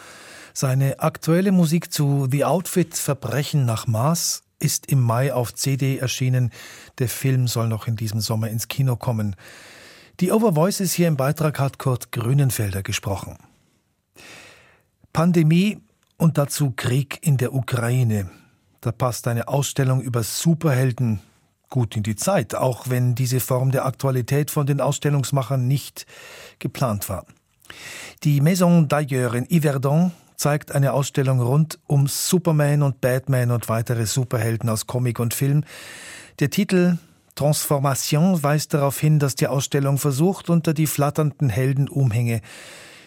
Seine 0.54 1.00
aktuelle 1.00 1.52
Musik 1.52 1.92
zu 1.92 2.26
The 2.30 2.44
Outfit 2.44 2.94
Verbrechen 2.94 3.66
nach 3.66 3.86
Maß 3.86 4.42
ist 4.58 4.90
im 4.90 5.00
Mai 5.00 5.34
auf 5.34 5.54
CD 5.54 5.98
erschienen. 5.98 6.50
Der 6.98 7.08
Film 7.08 7.48
soll 7.48 7.68
noch 7.68 7.86
in 7.86 7.96
diesem 7.96 8.20
Sommer 8.20 8.48
ins 8.48 8.68
Kino 8.68 8.96
kommen. 8.96 9.36
Die 10.20 10.32
Overvoices 10.32 10.94
hier 10.94 11.08
im 11.08 11.16
Beitrag 11.16 11.58
hat 11.58 11.78
Kurt 11.78 12.12
Grünenfelder 12.12 12.82
gesprochen. 12.82 13.36
Pandemie 15.12 15.78
und 16.16 16.38
dazu 16.38 16.72
Krieg 16.74 17.18
in 17.20 17.36
der 17.36 17.52
Ukraine. 17.52 18.30
Da 18.80 18.90
passt 18.90 19.28
eine 19.28 19.48
Ausstellung 19.48 20.00
über 20.00 20.22
Superhelden 20.22 21.20
gut 21.68 21.96
in 21.96 22.02
die 22.02 22.16
Zeit, 22.16 22.54
auch 22.54 22.88
wenn 22.88 23.14
diese 23.14 23.40
Form 23.40 23.70
der 23.70 23.86
Aktualität 23.86 24.50
von 24.50 24.66
den 24.66 24.80
Ausstellungsmachern 24.80 25.66
nicht 25.66 26.06
geplant 26.58 27.08
war. 27.08 27.26
Die 28.22 28.40
Maison 28.40 28.88
d'Ailleurs 28.88 29.34
in 29.34 29.46
Yverdon 29.50 30.12
zeigt 30.36 30.72
eine 30.72 30.92
Ausstellung 30.92 31.40
rund 31.40 31.78
um 31.86 32.06
Superman 32.06 32.82
und 32.82 33.00
Batman 33.00 33.50
und 33.50 33.68
weitere 33.68 34.06
Superhelden 34.06 34.68
aus 34.68 34.86
Comic 34.86 35.18
und 35.18 35.34
Film. 35.34 35.64
Der 36.38 36.50
Titel 36.50 36.98
Transformation 37.34 38.42
weist 38.42 38.72
darauf 38.72 38.98
hin, 38.98 39.18
dass 39.18 39.34
die 39.34 39.46
Ausstellung 39.46 39.98
versucht, 39.98 40.48
unter 40.48 40.72
die 40.72 40.86
flatternden 40.86 41.50
Heldenumhänge 41.50 42.40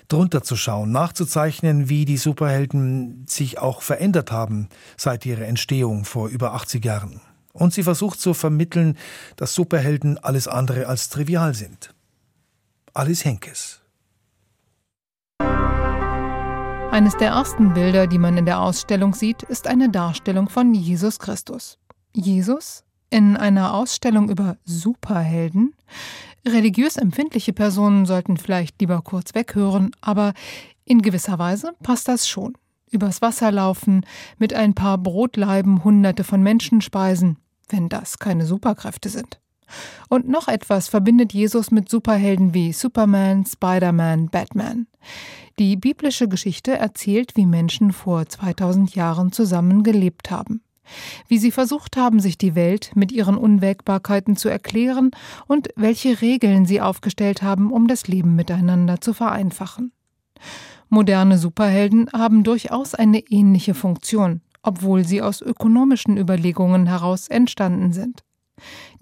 drunter 0.08 0.44
zu 0.44 0.56
schauen, 0.56 0.92
nachzuzeichnen, 0.92 1.90
wie 1.90 2.06
die 2.06 2.18
Superhelden 2.18 3.26
sich 3.28 3.60
auch 3.60 3.82
verändert 3.82 4.32
haben 4.32 4.70
seit 4.98 5.26
ihrer 5.26 5.46
Entstehung 5.46 6.06
vor 6.06 6.30
über 6.30 6.54
80 6.54 6.84
Jahren. 6.84 7.22
Und 7.54 7.74
sie 7.74 7.84
versucht 7.84 8.20
zu 8.20 8.34
vermitteln, 8.34 8.98
dass 9.36 9.54
Superhelden 9.54 10.18
alles 10.18 10.48
andere 10.48 10.88
als 10.88 11.10
trivial 11.10 11.54
sind. 11.54 11.94
Alice 12.94 13.26
Henkes. 13.26 13.82
Eines 16.92 17.16
der 17.18 17.30
ersten 17.30 17.74
Bilder, 17.74 18.08
die 18.08 18.18
man 18.18 18.38
in 18.38 18.46
der 18.46 18.60
Ausstellung 18.60 19.14
sieht, 19.14 19.44
ist 19.44 19.68
eine 19.68 19.90
Darstellung 19.90 20.50
von 20.50 20.74
Jesus 20.74 21.20
Christus. 21.20 21.78
Jesus 22.14 22.84
in 23.10 23.38
einer 23.38 23.74
Ausstellung 23.74 24.30
über 24.30 24.58
Superhelden? 24.66 25.76
Religiös 26.48 26.98
empfindliche 26.98 27.54
Personen 27.54 28.06
sollten 28.06 28.38
vielleicht 28.38 28.80
lieber 28.82 29.02
kurz 29.02 29.36
weghören, 29.36 29.92
aber 30.02 30.34
in 30.86 31.02
gewisser 31.02 31.38
Weise 31.38 31.74
passt 31.84 32.08
das 32.08 32.28
schon. 32.28 32.58
Übers 32.92 33.22
Wasser 33.22 33.52
laufen, 33.52 34.06
mit 34.38 34.54
ein 34.54 34.74
paar 34.74 34.98
Brotleiben 34.98 35.84
Hunderte 35.84 36.24
von 36.24 36.42
Menschen 36.42 36.82
speisen, 36.82 37.38
wenn 37.70 37.90
das 37.90 38.20
keine 38.20 38.46
Superkräfte 38.46 39.10
sind. 39.10 39.40
Und 40.10 40.28
noch 40.28 40.48
etwas 40.48 40.88
verbindet 40.88 41.34
Jesus 41.34 41.72
mit 41.72 41.90
Superhelden 41.90 42.54
wie 42.54 42.74
Superman, 42.74 43.46
Spider-Man, 43.46 44.30
Batman. 44.30 44.88
Die 45.60 45.76
biblische 45.76 46.28
Geschichte 46.28 46.78
erzählt, 46.78 47.36
wie 47.36 47.46
Menschen 47.46 47.92
vor 47.92 48.26
2000 48.26 48.96
Jahren 48.96 49.32
zusammen 49.32 49.84
gelebt 49.84 50.32
haben. 50.32 50.62
Wie 51.28 51.38
sie 51.38 51.52
versucht 51.52 51.98
haben, 51.98 52.20
sich 52.20 52.38
die 52.38 52.56
Welt 52.56 52.92
mit 52.96 53.12
ihren 53.12 53.38
Unwägbarkeiten 53.38 54.36
zu 54.36 54.50
erklären 54.50 55.12
und 55.48 55.70
welche 55.76 56.22
Regeln 56.22 56.66
sie 56.66 56.82
aufgestellt 56.82 57.44
haben, 57.44 57.72
um 57.72 57.88
das 57.88 58.08
Leben 58.08 58.36
miteinander 58.36 59.00
zu 59.00 59.14
vereinfachen. 59.14 59.92
Moderne 60.90 61.38
Superhelden 61.38 62.10
haben 62.12 62.44
durchaus 62.44 62.96
eine 62.96 63.20
ähnliche 63.30 63.74
Funktion, 63.74 64.42
obwohl 64.64 65.06
sie 65.06 65.22
aus 65.22 65.42
ökonomischen 65.42 66.18
Überlegungen 66.18 66.88
heraus 66.88 67.28
entstanden 67.28 67.94
sind. 67.94 68.24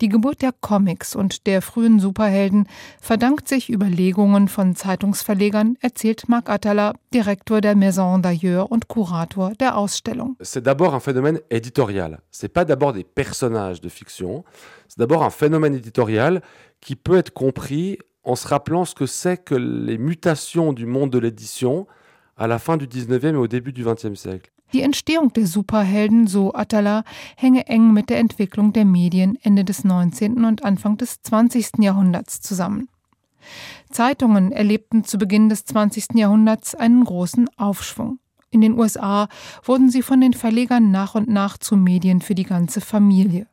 Die 0.02 0.10
Geburt 0.10 0.42
der 0.42 0.52
Comics 0.52 1.16
und 1.16 1.48
der 1.48 1.62
frühen 1.62 2.00
Superhelden 2.00 2.68
verdankt 3.02 3.48
sich 3.48 3.72
Überlegungen 3.72 4.48
von 4.48 4.76
Zeitungsverlegern, 4.76 5.78
erzählt 5.82 6.30
Marc 6.30 6.50
Attala, 6.50 6.94
Direktor 7.14 7.62
der 7.62 7.76
Maison 7.76 8.22
d'ailleurs 8.22 8.70
und 8.70 8.88
Kurator 8.88 9.54
der 9.60 9.78
Ausstellung. 9.78 10.36
C'est 10.42 10.66
d'abord 10.66 10.94
un 10.94 11.00
phénomène 11.00 11.40
éditorial. 11.50 12.20
C'est 12.32 12.54
pas 12.54 12.66
d'abord 12.66 12.94
des 12.94 13.04
personnages 13.04 13.82
de 13.82 13.90
fiction. 13.90 14.44
C'est 14.88 15.00
d'abord 15.00 15.24
un 15.24 15.32
phénomène 15.32 15.74
éditorial 15.74 16.42
qui 16.82 16.96
peut 16.96 17.18
être 17.18 17.34
compris 17.34 17.98
en 18.28 18.36
se 18.36 18.48
rappelant 18.48 18.86
ce 18.86 18.94
que 18.94 19.06
c'est 19.06 19.38
que 19.38 19.56
les 19.56 19.98
mutations 19.98 20.74
du 20.74 20.86
monde 20.86 21.10
de 21.10 21.18
l'édition 21.18 21.88
à 22.36 22.46
la 22.48 22.60
fin 22.60 22.78
du 22.78 22.86
19e 22.86 23.34
et 23.34 23.38
au 23.38 23.48
début 23.48 23.72
du 23.72 23.84
20e 23.84 24.16
siècle. 24.16 24.52
Die 24.74 24.82
Entstehung 24.82 25.32
der 25.32 25.48
Superhelden, 25.48 26.28
so 26.28 26.52
Attala, 26.54 27.06
hänge 27.38 27.68
eng 27.68 27.94
mit 27.94 28.10
der 28.10 28.20
Entwicklung 28.20 28.74
der 28.74 28.84
Medien 28.84 29.38
Ende 29.42 29.64
des 29.64 29.86
19. 29.86 30.44
und 30.44 30.66
Anfang 30.66 30.98
des 30.98 31.22
20. 31.22 31.80
Jahrhunderts 31.80 32.42
zusammen. 32.42 32.90
Zeitungen 33.90 34.52
erlebten 34.52 35.06
zu 35.06 35.18
Beginn 35.18 35.48
des 35.48 35.64
20. 35.64 36.16
Jahrhunderts 36.16 36.76
einen 36.76 37.06
großen 37.06 37.48
Aufschwung. 37.56 38.20
In 38.50 38.60
den 38.60 38.78
USA 38.78 39.30
wurden 39.64 39.90
sie 39.90 40.02
von 40.02 40.20
den 40.20 40.34
Verlegern 40.34 40.92
nach 40.92 41.16
und 41.16 41.30
nach 41.30 41.58
zu 41.58 41.78
Medien 41.78 42.20
für 42.20 42.36
die 42.36 42.44
ganze 42.44 42.82
Familie, 42.82 43.48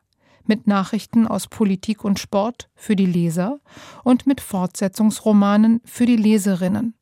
mit 0.47 0.67
Nachrichten 0.67 1.27
aus 1.27 1.47
Politik 1.47 2.03
und 2.03 2.19
Sport 2.19 2.69
für 2.75 2.95
die 2.95 3.05
Leser 3.05 3.59
und 4.03 4.27
mit 4.27 4.41
Fortsetzungsromanen 4.41 5.81
für 5.85 6.05
die 6.05 6.17
Leserinnen 6.17 6.93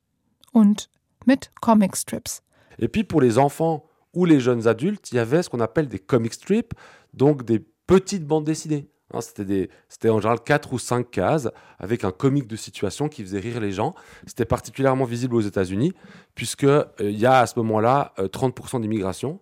und 0.51 0.89
mit 1.25 1.51
Comicstrips. 1.61 2.41
Et 2.79 2.87
puis 2.87 3.03
pour 3.03 3.21
les 3.21 3.37
enfants 3.37 3.85
ou 4.13 4.25
les 4.25 4.39
jeunes 4.39 4.67
adultes, 4.67 5.11
il 5.11 5.15
y 5.15 5.19
avait 5.19 5.43
ce 5.43 5.49
qu'on 5.49 5.59
appelle 5.59 5.87
des 5.87 5.99
comic 5.99 6.33
strips, 6.33 6.73
donc 7.13 7.43
des 7.43 7.59
petites 7.87 8.25
bandes 8.25 8.45
dessinées. 8.45 8.89
Hein, 9.13 9.19
c'était 9.21 10.09
en 10.09 10.19
général 10.19 10.39
4 10.43 10.73
ou 10.73 10.79
5 10.79 11.09
cases 11.11 11.49
avec 11.77 12.03
un 12.03 12.11
comique 12.11 12.47
de 12.47 12.55
situation 12.55 13.09
qui 13.09 13.21
faisait 13.21 13.39
rire 13.39 13.59
les 13.59 13.71
gens. 13.71 13.93
C'était 14.25 14.45
particulièrement 14.45 15.05
visible 15.05 15.35
aux 15.35 15.41
États-Unis, 15.41 15.93
puisqu'il 16.33 16.67
euh, 16.67 17.11
y 17.11 17.25
a 17.25 17.39
à 17.39 17.47
ce 17.47 17.57
moment-là 17.59 18.13
30% 18.17 18.77
euh, 18.77 18.79
d'immigration. 18.79 19.39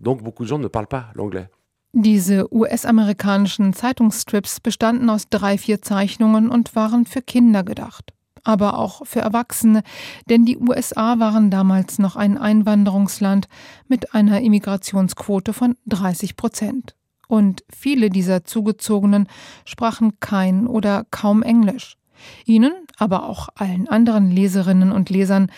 Donc 0.00 0.22
beaucoup 0.22 0.44
de 0.44 0.48
gens 0.48 0.58
ne 0.58 0.68
parlent 0.68 0.86
pas 0.86 1.10
l'anglais. 1.14 1.48
Diese 1.92 2.52
US-amerikanischen 2.54 3.72
Zeitungsstrips 3.72 4.60
bestanden 4.60 5.10
aus 5.10 5.28
drei, 5.28 5.58
vier 5.58 5.82
Zeichnungen 5.82 6.48
und 6.48 6.76
waren 6.76 7.04
für 7.04 7.20
Kinder 7.20 7.64
gedacht. 7.64 8.12
aber 8.44 8.78
auch 8.78 9.06
für 9.06 9.20
Erwachsene, 9.20 9.82
denn 10.28 10.44
die 10.44 10.58
USA 10.58 11.18
waren 11.18 11.50
damals 11.50 11.98
noch 11.98 12.16
ein 12.16 12.38
Einwanderungsland 12.38 13.48
mit 13.86 14.14
einer 14.14 14.40
Immigrationsquote 14.40 15.52
von 15.52 15.76
30 15.86 16.36
Prozent. 16.36 16.96
Und 17.28 17.64
viele 17.70 18.10
dieser 18.10 18.44
Zugezogenen 18.44 19.28
sprachen 19.64 20.18
kein 20.20 20.66
oder 20.66 21.04
kaum 21.10 21.42
Englisch. 21.42 21.96
Ihnen, 22.44 22.72
aber 22.98 23.28
auch 23.28 23.48
allen 23.54 23.88
anderen 23.88 24.30
Leserinnen 24.30 24.90
und 24.90 25.10
Lesern, 25.10 25.50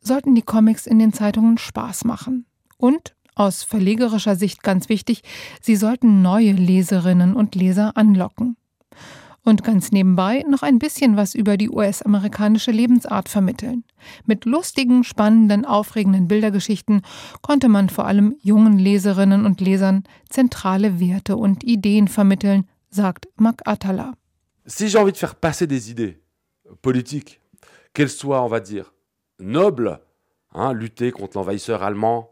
sollten 0.00 0.34
die 0.34 0.42
Comics 0.42 0.86
in 0.86 0.98
den 0.98 1.12
Zeitungen 1.12 1.56
Spaß 1.58 2.04
machen. 2.04 2.46
Und, 2.78 3.14
aus 3.40 3.62
verlegerischer 3.62 4.36
Sicht 4.36 4.62
ganz 4.62 4.90
wichtig, 4.90 5.22
sie 5.62 5.74
sollten 5.74 6.20
neue 6.20 6.52
Leserinnen 6.52 7.34
und 7.34 7.54
Leser 7.54 7.96
anlocken 7.96 8.56
und 9.42 9.64
ganz 9.64 9.92
nebenbei 9.92 10.44
noch 10.46 10.62
ein 10.62 10.78
bisschen 10.78 11.16
was 11.16 11.34
über 11.34 11.56
die 11.56 11.70
US-amerikanische 11.70 12.70
Lebensart 12.70 13.30
vermitteln. 13.30 13.84
Mit 14.26 14.44
lustigen, 14.44 15.04
spannenden, 15.04 15.64
aufregenden 15.64 16.28
Bildergeschichten 16.28 17.00
konnte 17.40 17.70
man 17.70 17.88
vor 17.88 18.06
allem 18.06 18.36
jungen 18.42 18.78
Leserinnen 18.78 19.46
und 19.46 19.62
Lesern 19.62 20.04
zentrale 20.28 21.00
Werte 21.00 21.38
und 21.38 21.64
Ideen 21.64 22.08
vermitteln, 22.08 22.66
sagt 22.90 23.26
Mac 23.36 23.62
Atala. 23.64 24.12
Si 24.66 24.88
j'ai 24.88 24.98
envie 24.98 25.12
de 25.12 25.16
faire 25.16 25.34
passer 25.34 25.66
des 25.66 25.90
idées 25.90 26.20
politiques, 26.82 27.40
qu'elles 27.94 28.10
soient, 28.10 28.44
on 28.44 28.48
va 28.48 28.60
dire, 28.60 28.92
nobles, 29.38 29.98
hein, 30.52 30.74
lutter 30.74 31.10
contre 31.10 31.38
l'envahisseur 31.38 31.82
allemand, 31.82 32.29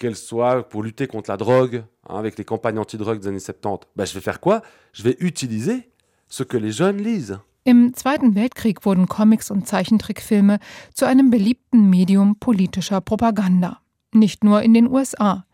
qu'elles 0.00 0.16
soient 0.16 0.68
pour 0.68 0.82
lutter 0.82 1.06
contre 1.06 1.30
la 1.30 1.36
drogue, 1.36 1.84
hein, 2.08 2.16
avec 2.16 2.36
les 2.38 2.44
campagnes 2.44 2.78
anti-drogue 2.78 3.20
des 3.20 3.28
années 3.28 3.38
70, 3.38 3.86
ben, 3.94 4.04
je 4.04 4.14
vais 4.14 4.20
faire 4.20 4.40
quoi 4.40 4.62
Je 4.92 5.04
vais 5.04 5.16
utiliser 5.20 5.90
ce 6.26 6.42
que 6.42 6.56
les 6.56 6.72
jeunes 6.72 6.96
lisent. 6.96 7.38
Im 7.64 7.92
Zweiten 7.94 8.34
Weltkrieg 8.34 8.86
wurden 8.86 9.06
Comics 9.06 9.50
und 9.50 9.68
Zeichentrickfilme 9.68 10.58
zu 10.94 11.04
einem 11.04 11.30
beliebten 11.30 11.90
Medium 11.90 12.36
politischer 12.36 13.02
Propaganda. 13.02 13.80
Nicht 14.12 14.42
nur 14.42 14.62
in 14.62 14.74
den 14.74 14.88
USA. 14.88 15.44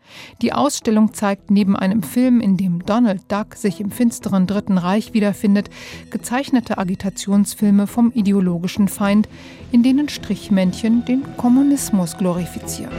Die 0.41 0.53
Ausstellung 0.53 1.13
zeigt 1.13 1.51
neben 1.51 1.75
einem 1.75 2.01
Film, 2.01 2.39
in 2.39 2.55
dem 2.55 2.83
Donald 2.83 3.29
Duck 3.29 3.55
sich 3.55 3.81
im 3.81 3.91
finsteren 3.91 4.47
Dritten 4.47 4.77
Reich 4.77 5.13
wiederfindet, 5.13 5.69
gezeichnete 6.09 6.77
Agitationsfilme 6.77 7.85
vom 7.85 8.11
ideologischen 8.13 8.87
Feind, 8.87 9.27
in 9.73 9.83
denen 9.83 10.07
Strichmännchen 10.07 11.03
den 11.05 11.23
Kommunismus 11.35 12.17
glorifizieren. 12.17 12.93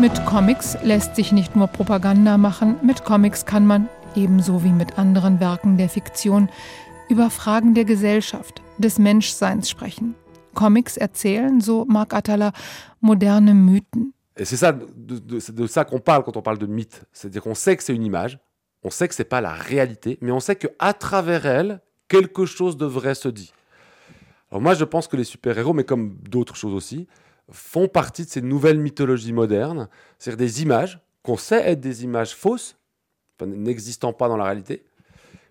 Mit 0.00 0.24
Comics 0.24 0.78
lässt 0.82 1.14
sich 1.14 1.30
nicht 1.30 1.54
nur 1.56 1.66
Propaganda 1.66 2.38
machen, 2.38 2.76
mit 2.82 3.04
Comics 3.04 3.44
kann 3.44 3.66
man, 3.66 3.86
ebenso 4.16 4.64
wie 4.64 4.72
mit 4.72 4.98
anderen 4.98 5.40
Werken 5.40 5.76
der 5.76 5.90
Fiktion, 5.90 6.48
über 7.10 7.28
Fragen 7.28 7.74
der 7.74 7.84
Gesellschaft, 7.84 8.62
des 8.78 8.98
Menschseins 8.98 9.68
sprechen. 9.68 10.14
Comics 10.54 10.96
erzählen, 10.96 11.60
so 11.60 11.84
Marc 11.84 12.14
Attala, 12.14 12.52
moderne 13.02 13.52
Mythen. 13.52 14.14
C'est 14.38 14.56
ça, 14.56 14.72
de, 14.72 15.18
de 15.18 15.66
ça 15.66 15.84
qu'on 15.84 15.98
parle 15.98 16.24
quand 16.24 16.38
on 16.38 16.42
parle 16.42 16.56
de 16.56 16.66
mythe. 16.66 17.02
C'est-à-dire 17.12 17.42
qu'on 17.42 17.54
sait 17.54 17.76
que 17.76 17.82
c'est 17.82 17.94
une 17.94 18.04
image, 18.04 18.38
on 18.82 18.88
sait 18.88 19.06
que 19.06 19.14
c'est 19.14 19.24
pas 19.24 19.42
la 19.42 19.52
réalité, 19.52 20.16
mais 20.22 20.32
on 20.32 20.40
sait 20.40 20.56
qu'à 20.56 20.94
travers 20.94 21.44
elle, 21.44 21.82
quelque 22.08 22.46
chose 22.46 22.78
de 22.78 22.86
vrai 22.86 23.14
se 23.14 23.28
dit. 23.28 23.52
Alors 24.50 24.62
moi, 24.62 24.72
je 24.72 24.84
pense 24.84 25.08
que 25.08 25.18
les 25.18 25.24
super-héros, 25.24 25.74
mais 25.74 25.84
comme 25.84 26.16
d'autres 26.22 26.56
choses 26.56 26.72
aussi, 26.72 27.06
font 27.50 27.88
partie 27.88 28.24
de 28.24 28.30
ces 28.30 28.42
nouvelles 28.42 28.78
mythologies 28.78 29.32
modernes, 29.32 29.88
c'est-à-dire 30.18 30.46
des 30.46 30.62
images 30.62 31.00
qu'on 31.22 31.36
sait 31.36 31.62
être 31.70 31.80
des 31.80 32.04
images 32.04 32.34
fausses, 32.34 32.76
n'existant 33.44 34.12
pas 34.12 34.28
dans 34.28 34.36
la 34.36 34.44
réalité, 34.44 34.84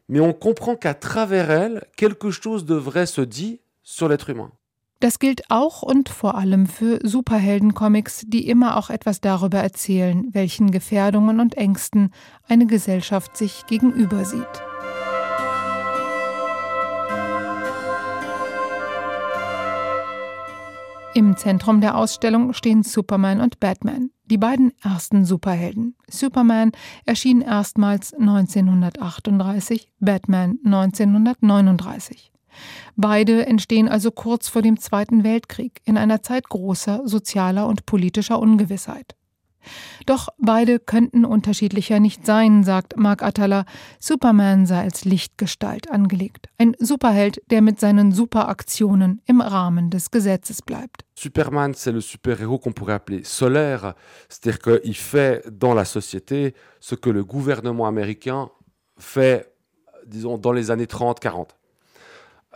mais 0.07 0.19
on 0.19 0.33
comprend 0.33 0.75
qu'à 0.75 0.93
travers 0.93 1.51
elles, 1.51 1.85
quelque 1.95 2.31
chose 2.31 2.65
de 2.65 2.75
vrai 2.75 3.05
se 3.05 3.21
dit 3.21 3.62
sur 3.83 4.09
l'être 4.09 4.29
humain. 4.29 4.51
Das 5.01 5.17
gilt 5.19 5.43
auch 5.49 5.81
und 5.81 6.09
vor 6.09 6.35
allem 6.35 6.67
für 6.67 6.99
Superheldencomics, 7.03 8.23
die 8.27 8.49
immer 8.49 8.75
auch 8.75 8.89
etwas 8.89 9.21
darüber 9.21 9.59
erzählen, 9.59 10.27
welchen 10.33 10.71
Gefährdungen 10.71 11.39
und 11.39 11.55
Ängsten 11.55 12.12
eine 12.49 12.65
Gesellschaft 12.65 13.38
sich 13.38 13.65
gegenüber 13.67 14.25
sieht. 14.25 14.68
Im 21.15 21.36
Zentrum 21.38 21.82
der 21.82 21.98
Ausstellung 21.98 22.54
stehen 22.54 22.84
Superman 22.84 23.41
und 23.41 23.60
Batman, 23.60 24.12
die 24.26 24.38
beiden 24.38 24.74
ersten 24.84 25.26
Superhelden. 25.26 25.95
Superman 26.08 26.72
erschien 27.04 27.41
erstmals 27.41 28.13
1938, 28.13 29.91
Batman 30.00 30.60
1939. 30.63 32.32
Beide 32.95 33.48
entstehen 33.48 33.89
also 33.89 34.12
kurz 34.12 34.50
vor 34.50 34.62
dem 34.62 34.80
Zweiten 34.80 35.24
Weltkrieg 35.24 35.82
in 35.84 35.98
einer 35.98 36.22
Zeit 36.22 36.48
großer 36.48 37.02
sozialer 37.06 37.65
und 37.67 37.88
politischer 37.88 38.39
Ungewissheit. 38.39 39.15
Doch 40.06 40.30
beide 40.38 40.80
könnten 40.80 41.26
unterschiedlicher 41.26 42.00
nicht 42.00 42.26
sein, 42.26 42.63
sagt 42.63 42.98
Mark 42.98 43.24
Atala. 43.24 43.65
Superman 44.00 44.65
sei 44.65 44.82
als 44.82 45.06
Lichtgestalt 45.06 45.91
angelegt. 45.91 46.48
Ein 46.58 46.76
Superheld, 46.80 47.41
der 47.50 47.62
mit 47.62 47.80
seinen 47.80 48.12
Superaktionen 48.12 49.22
im 49.26 49.41
Rahmen 49.41 49.89
des 49.89 50.12
Gesetzes 50.12 50.62
bleibt. 50.62 51.06
Superman, 51.15 51.74
c'est 51.74 51.91
le 51.91 52.02
super-héros 52.02 52.60
qu'on 52.60 52.72
pourrait 52.72 52.93
appeler 52.93 53.24
solaire, 53.24 53.93
c'est-à-dire 54.30 54.60
qu'il 54.60 54.95
fait 54.95 55.43
dans 55.52 55.74
la 55.74 55.84
société 55.84 56.54
ce 56.80 56.95
que 56.95 57.10
le 57.10 57.26
gouvernement 57.26 57.88
américain 57.88 58.50
fait, 58.98 59.54
disons, 60.06 60.38
dans 60.38 60.54
les 60.54 60.72
années 60.72 60.86
30-40. 60.86 61.50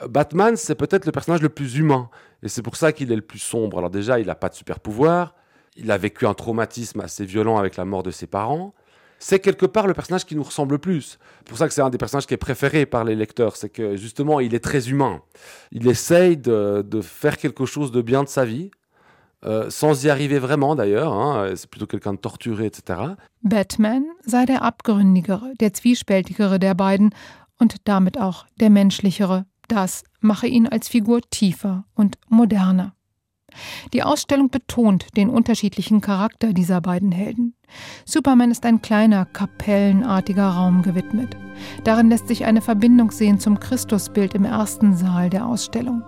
Batman, 0.08 0.56
c'est 0.56 0.76
peut-être 0.76 1.06
le 1.06 1.12
personnage 1.12 1.42
le 1.42 1.50
plus 1.50 1.76
humain, 1.76 2.10
et 2.42 2.48
c'est 2.48 2.62
pour 2.62 2.78
ça 2.78 2.92
qu'il 2.92 3.12
est 3.12 3.16
le 3.16 3.22
plus 3.22 3.40
sombre. 3.40 3.78
Alors 3.78 3.90
déjà, 3.90 4.20
il 4.20 4.28
n'a 4.28 4.36
pas 4.36 4.50
de 4.50 4.56
super-pouvoir, 4.56 5.36
il 5.76 5.92
a 5.92 5.98
vécu 5.98 6.26
un 6.26 6.34
traumatisme 6.34 7.02
assez 7.02 7.26
violent 7.26 7.58
avec 7.58 7.78
la 7.78 7.86
mort 7.86 8.04
de 8.04 8.12
ses 8.12 8.28
parents. 8.28 8.74
C'est 9.20 9.40
quelque 9.40 9.66
part 9.66 9.88
le 9.88 9.94
personnage 9.94 10.26
qui 10.26 10.36
nous 10.36 10.44
ressemble 10.44 10.74
le 10.74 10.80
plus. 10.80 11.18
C'est 11.40 11.48
pour 11.48 11.58
ça 11.58 11.68
que 11.68 11.74
c'est 11.74 11.82
un 11.82 11.90
des 11.90 11.98
personnages 11.98 12.26
qui 12.26 12.34
est 12.34 12.38
préféré 12.38 12.86
par 12.86 13.06
les 13.06 13.16
lecteurs. 13.16 13.56
C'est 13.56 13.70
que 13.70 13.96
justement, 13.96 14.42
il 14.42 14.54
est 14.54 14.64
très 14.64 14.90
humain. 14.90 15.22
Il 15.72 15.88
essaye 15.88 16.36
de, 16.36 16.84
faire 17.02 17.38
quelque 17.38 17.66
chose 17.66 17.92
de 17.92 18.02
bien 18.02 18.24
de 18.24 18.28
sa 18.28 18.44
vie, 18.44 18.70
euh, 19.46 19.70
sans 19.70 20.04
y 20.04 20.10
arriver 20.10 20.40
vraiment 20.40 20.76
d'ailleurs. 20.76 21.14
Hein. 21.14 21.54
C'est 21.56 21.70
plutôt 21.70 21.88
quelqu'un 21.88 22.14
de 22.14 22.20
torturé, 22.20 22.66
etc. 22.66 23.00
Batman 23.44 24.04
sei 24.26 24.46
der 24.46 24.62
abgründigere, 24.62 25.54
der 25.60 25.74
zwiespältigere 25.74 26.60
der 26.60 26.76
beiden 26.76 27.12
und 27.60 27.76
damit 27.86 28.20
auch 28.20 28.46
der 28.60 28.70
menschlichere. 28.70 29.46
Das 29.70 30.04
mache 30.20 30.48
ihn 30.48 30.68
als 30.68 30.90
Figur 30.90 31.22
tiefer 31.30 31.86
und 31.96 32.18
moderner. 32.30 32.94
Die 33.94 34.04
Ausstellung 34.04 34.50
betont 34.50 35.16
den 35.18 35.30
unterschiedlichen 35.30 36.02
Charakter 36.02 36.54
dieser 36.54 36.82
beiden 36.82 37.12
Helden. 37.12 37.56
Superman 38.06 38.52
ist 38.52 38.66
ein 38.66 38.82
kleiner, 38.82 39.26
kapellenartiger 39.26 40.50
Raum 40.50 40.82
gewidmet. 40.82 41.36
Darin 41.84 42.10
lässt 42.10 42.28
sich 42.28 42.46
eine 42.46 42.62
Verbindung 42.62 43.12
sehen 43.12 43.40
zum 43.40 43.60
Christusbild 43.60 44.34
im 44.34 44.46
ersten 44.46 44.96
Saal 44.96 45.30
der 45.30 45.46
Ausstellung. 45.46 46.04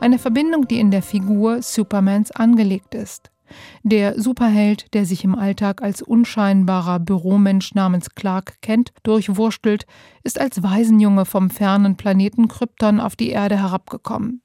Eine 0.00 0.18
Verbindung, 0.18 0.66
die 0.66 0.80
in 0.80 0.90
der 0.90 1.02
Figur 1.02 1.62
Supermans 1.62 2.30
angelegt 2.32 2.94
ist. 2.94 3.30
Der 3.82 4.20
Superheld, 4.20 4.94
der 4.94 5.04
sich 5.04 5.24
im 5.24 5.34
Alltag 5.34 5.82
als 5.82 6.02
unscheinbarer 6.02 7.00
Büromensch 7.00 7.74
namens 7.74 8.10
Clark 8.14 8.60
kennt, 8.62 8.92
durchwurstelt, 9.02 9.86
ist 10.22 10.40
als 10.40 10.62
Waisenjunge 10.62 11.24
vom 11.24 11.50
fernen 11.50 11.96
Planeten 11.96 12.48
Krypton 12.48 13.00
auf 13.00 13.16
die 13.16 13.30
Erde 13.30 13.58
herabgekommen. 13.58 14.42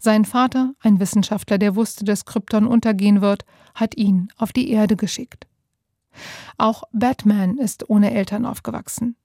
Sein 0.00 0.24
Vater, 0.24 0.74
ein 0.80 1.00
Wissenschaftler, 1.00 1.58
der 1.58 1.76
wusste, 1.76 2.04
dass 2.04 2.24
Krypton 2.24 2.66
untergehen 2.66 3.20
wird, 3.20 3.44
hat 3.74 3.96
ihn 3.96 4.28
auf 4.36 4.52
die 4.52 4.70
Erde 4.70 4.96
geschickt. 4.96 5.46
Auch 6.58 6.84
Batman 6.92 7.58
ist 7.58 7.88
ohne 7.90 8.12
Eltern 8.12 8.46
aufgewachsen. 8.46 9.16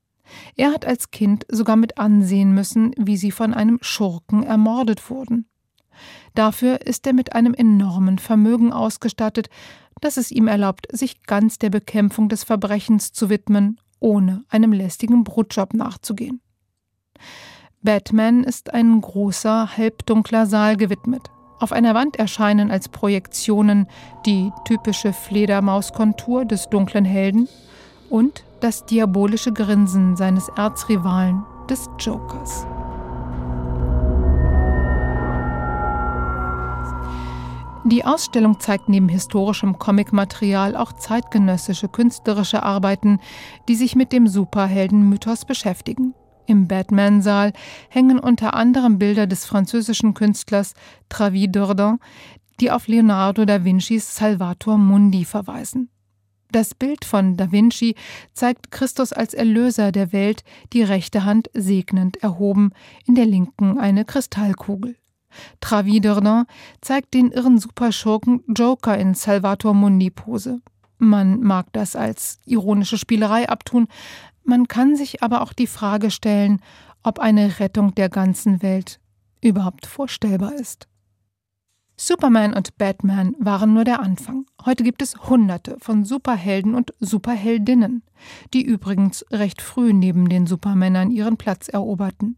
Er 0.56 0.72
hat 0.72 0.86
als 0.86 1.12
Kind 1.12 1.46
sogar 1.50 1.76
mit 1.76 1.98
ansehen 1.98 2.54
müssen, 2.54 2.94
wie 2.98 3.18
sie 3.18 3.32
von 3.32 3.54
einem 3.54 3.80
Schurken 3.82 4.44
ermordet 4.44 5.10
wurden. 5.10 5.48
Dafür 6.36 6.82
ist 6.86 7.06
er 7.08 7.14
mit 7.14 7.34
einem 7.34 7.54
enormen 7.54 8.20
Vermögen 8.20 8.72
ausgestattet, 8.72 9.50
das 10.02 10.18
es 10.18 10.32
ihm 10.32 10.48
erlaubt, 10.48 10.88
sich 10.92 11.24
ganz 11.24 11.58
der 11.58 11.70
Bekämpfung 11.70 12.30
des 12.30 12.44
Verbrechens 12.44 13.12
zu 13.12 13.30
widmen, 13.30 13.80
ohne 14.00 14.46
einem 14.50 14.72
lästigen 14.72 15.24
Brotjob 15.24 15.74
nachzugehen. 15.74 16.42
Batman 17.82 18.44
ist 18.44 18.74
ein 18.74 19.00
großer, 19.00 19.78
halbdunkler 19.78 20.46
Saal 20.46 20.76
gewidmet. 20.76 21.32
Auf 21.60 21.72
einer 21.72 21.96
Wand 21.96 22.18
erscheinen 22.18 22.72
als 22.72 22.90
Projektionen 22.90 23.88
die 24.26 24.52
typische 24.66 25.14
Fledermauskontur 25.14 26.44
des 26.44 26.68
dunklen 26.70 27.06
Helden 27.06 27.48
und 28.10 28.44
das 28.60 28.86
diabolische 28.86 29.54
Grinsen 29.54 30.18
seines 30.18 30.50
Erzrivalen, 30.58 31.46
des 31.70 31.90
Jokers. 32.00 32.66
Die 37.86 38.04
Ausstellung 38.04 38.60
zeigt 38.60 38.90
neben 38.90 39.08
historischem 39.08 39.80
Comicmaterial 39.80 40.76
auch 40.76 40.92
zeitgenössische 40.92 41.88
künstlerische 41.88 42.62
Arbeiten, 42.62 43.22
die 43.70 43.76
sich 43.76 43.96
mit 43.96 44.12
dem 44.12 44.28
Superheldenmythos 44.28 45.46
beschäftigen. 45.46 46.14
Im 46.50 46.68
Batman-Saal 46.68 47.54
hängen 47.90 48.18
unter 48.18 48.56
anderem 48.56 48.98
Bilder 48.98 49.28
des 49.28 49.46
französischen 49.46 50.16
Künstlers 50.16 50.74
Travis 51.08 51.52
Dordan, 51.52 52.00
die 52.60 52.72
auf 52.72 52.88
Leonardo 52.88 53.46
da 53.46 53.64
Vincis 53.64 54.16
Salvator 54.16 54.80
Mundi 54.80 55.26
verweisen. 55.26 55.92
Das 56.52 56.74
Bild 56.74 57.06
von 57.06 57.38
Da 57.38 57.52
Vinci 57.52 57.94
zeigt 58.34 58.72
Christus 58.72 59.14
als 59.14 59.36
Erlöser 59.36 59.92
der 59.92 60.12
Welt, 60.12 60.44
die 60.74 60.82
rechte 60.82 61.24
Hand 61.24 61.52
segnend 61.54 62.18
erhoben, 62.24 62.72
in 63.06 63.14
der 63.14 63.28
linken 63.28 63.78
eine 63.78 64.04
Kristallkugel. 64.04 64.96
Travis 65.62 66.02
Dordan 66.02 66.46
zeigt 66.82 67.14
den 67.14 67.32
irren 67.32 67.60
Superschurken 67.60 68.42
Joker 68.48 68.98
in 68.98 69.14
Salvator 69.14 69.76
Mundi 69.76 70.10
Pose. 70.10 70.62
Man 70.98 71.42
mag 71.42 71.68
das 71.74 71.96
als 71.96 72.40
ironische 72.46 72.98
Spielerei 72.98 73.48
abtun, 73.48 73.88
man 74.50 74.68
kann 74.68 74.96
sich 74.96 75.24
aber 75.24 75.42
auch 75.42 75.54
die 75.54 75.68
Frage 75.68 76.12
stellen, 76.12 76.62
ob 77.04 77.20
eine 77.20 77.60
Rettung 77.60 77.96
der 77.96 78.10
ganzen 78.10 78.62
Welt 78.62 79.00
überhaupt 79.42 79.86
vorstellbar 79.86 80.54
ist. 80.56 80.88
Superman 81.96 82.54
und 82.54 82.78
Batman 82.78 83.36
waren 83.40 83.74
nur 83.74 83.84
der 83.84 84.00
Anfang. 84.00 84.46
Heute 84.66 84.84
gibt 84.84 85.02
es 85.02 85.16
Hunderte 85.30 85.76
von 85.80 86.06
Superhelden 86.06 86.74
und 86.74 86.94
Superheldinnen, 87.00 88.04
die 88.54 88.64
übrigens 88.64 89.26
recht 89.32 89.62
früh 89.62 89.94
neben 89.94 90.30
den 90.30 90.48
Supermännern 90.48 91.12
ihren 91.12 91.38
Platz 91.38 91.68
eroberten. 91.68 92.38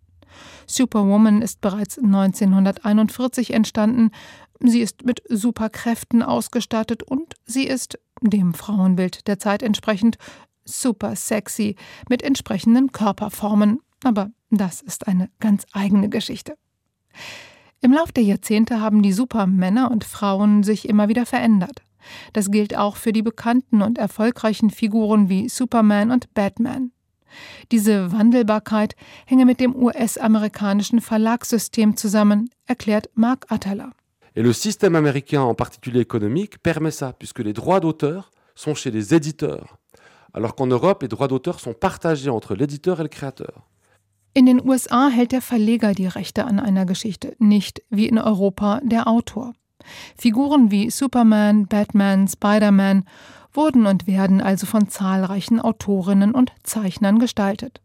Superwoman 0.65 1.41
ist 1.41 1.61
bereits 1.61 1.99
1941 1.99 3.53
entstanden. 3.53 4.09
Sie 4.59 4.81
ist 4.81 5.05
mit 5.05 5.21
Superkräften 5.29 6.23
ausgestattet 6.23 7.03
und 7.03 7.35
sie 7.45 7.65
ist, 7.65 7.99
dem 8.21 8.53
Frauenbild 8.53 9.27
der 9.27 9.39
Zeit 9.39 9.63
entsprechend, 9.63 10.17
super 10.65 11.15
sexy 11.15 11.75
mit 12.09 12.21
entsprechenden 12.23 12.91
Körperformen, 12.91 13.79
aber 14.03 14.31
das 14.49 14.81
ist 14.81 15.07
eine 15.07 15.29
ganz 15.39 15.65
eigene 15.73 16.09
Geschichte. 16.09 16.55
Im 17.81 17.93
Lauf 17.93 18.11
der 18.11 18.23
Jahrzehnte 18.23 18.79
haben 18.79 19.01
die 19.01 19.13
Supermänner 19.13 19.89
und 19.89 20.03
Frauen 20.03 20.63
sich 20.63 20.87
immer 20.87 21.07
wieder 21.07 21.25
verändert. 21.25 21.81
Das 22.33 22.51
gilt 22.51 22.77
auch 22.77 22.95
für 22.95 23.13
die 23.13 23.21
bekannten 23.21 23.81
und 23.81 23.97
erfolgreichen 23.97 24.69
Figuren 24.69 25.29
wie 25.29 25.49
Superman 25.49 26.11
und 26.11 26.33
Batman. 26.33 26.91
Diese 27.71 28.11
Wandelbarkeit 28.11 28.95
hänge 29.25 29.45
mit 29.45 29.59
dem 29.59 29.75
US-amerikanischen 29.75 31.01
Verlagssystem 31.01 31.95
zusammen, 31.95 32.49
erklärt 32.65 33.09
Mark 33.15 33.45
Atala. 33.49 33.91
Et 34.35 34.43
le 34.43 34.53
système 34.53 34.95
américain 34.95 35.41
en 35.41 35.55
particulier 35.55 36.01
économique 36.01 36.61
permet 36.63 36.91
ça, 36.91 37.13
puisque 37.13 37.39
les 37.39 37.53
droits 37.53 37.81
d'auteur 37.81 38.31
sont 38.55 38.75
chez 38.75 38.91
les 38.91 39.13
éditeurs 39.13 39.80
alors 40.33 40.55
qu'en 40.55 40.67
Europe, 40.67 41.01
les 41.01 41.07
droits 41.07 41.27
d'auteur 41.27 41.59
sont 41.59 41.73
partagés 41.73 42.29
entre 42.29 42.55
l'éditeur 42.55 42.99
et 42.99 43.03
le 43.03 43.09
créateur. 43.09 43.67
In 44.33 44.45
den 44.45 44.61
USA 44.65 45.09
hält 45.09 45.33
der 45.33 45.41
Verleger 45.41 45.93
die 45.93 46.07
Rechte 46.07 46.45
an 46.45 46.59
einer 46.59 46.85
Geschichte, 46.85 47.35
nicht 47.37 47.81
wie 47.89 48.07
in 48.07 48.17
Europa 48.17 48.79
der 48.81 49.07
Autor. 49.07 49.53
Figuren 50.15 50.71
wie 50.71 50.89
Superman, 50.89 51.65
Batman, 51.67 52.27
Spider-Man 52.27 53.03
wurden 53.51 53.85
und 53.85 54.07
werden 54.07 54.39
also 54.39 54.65
von 54.65 54.87
zahlreichen 54.87 55.59
Autorinnen 55.59 56.33
und 56.33 56.53
Zeichnern 56.63 57.19
gestaltet. 57.19 57.81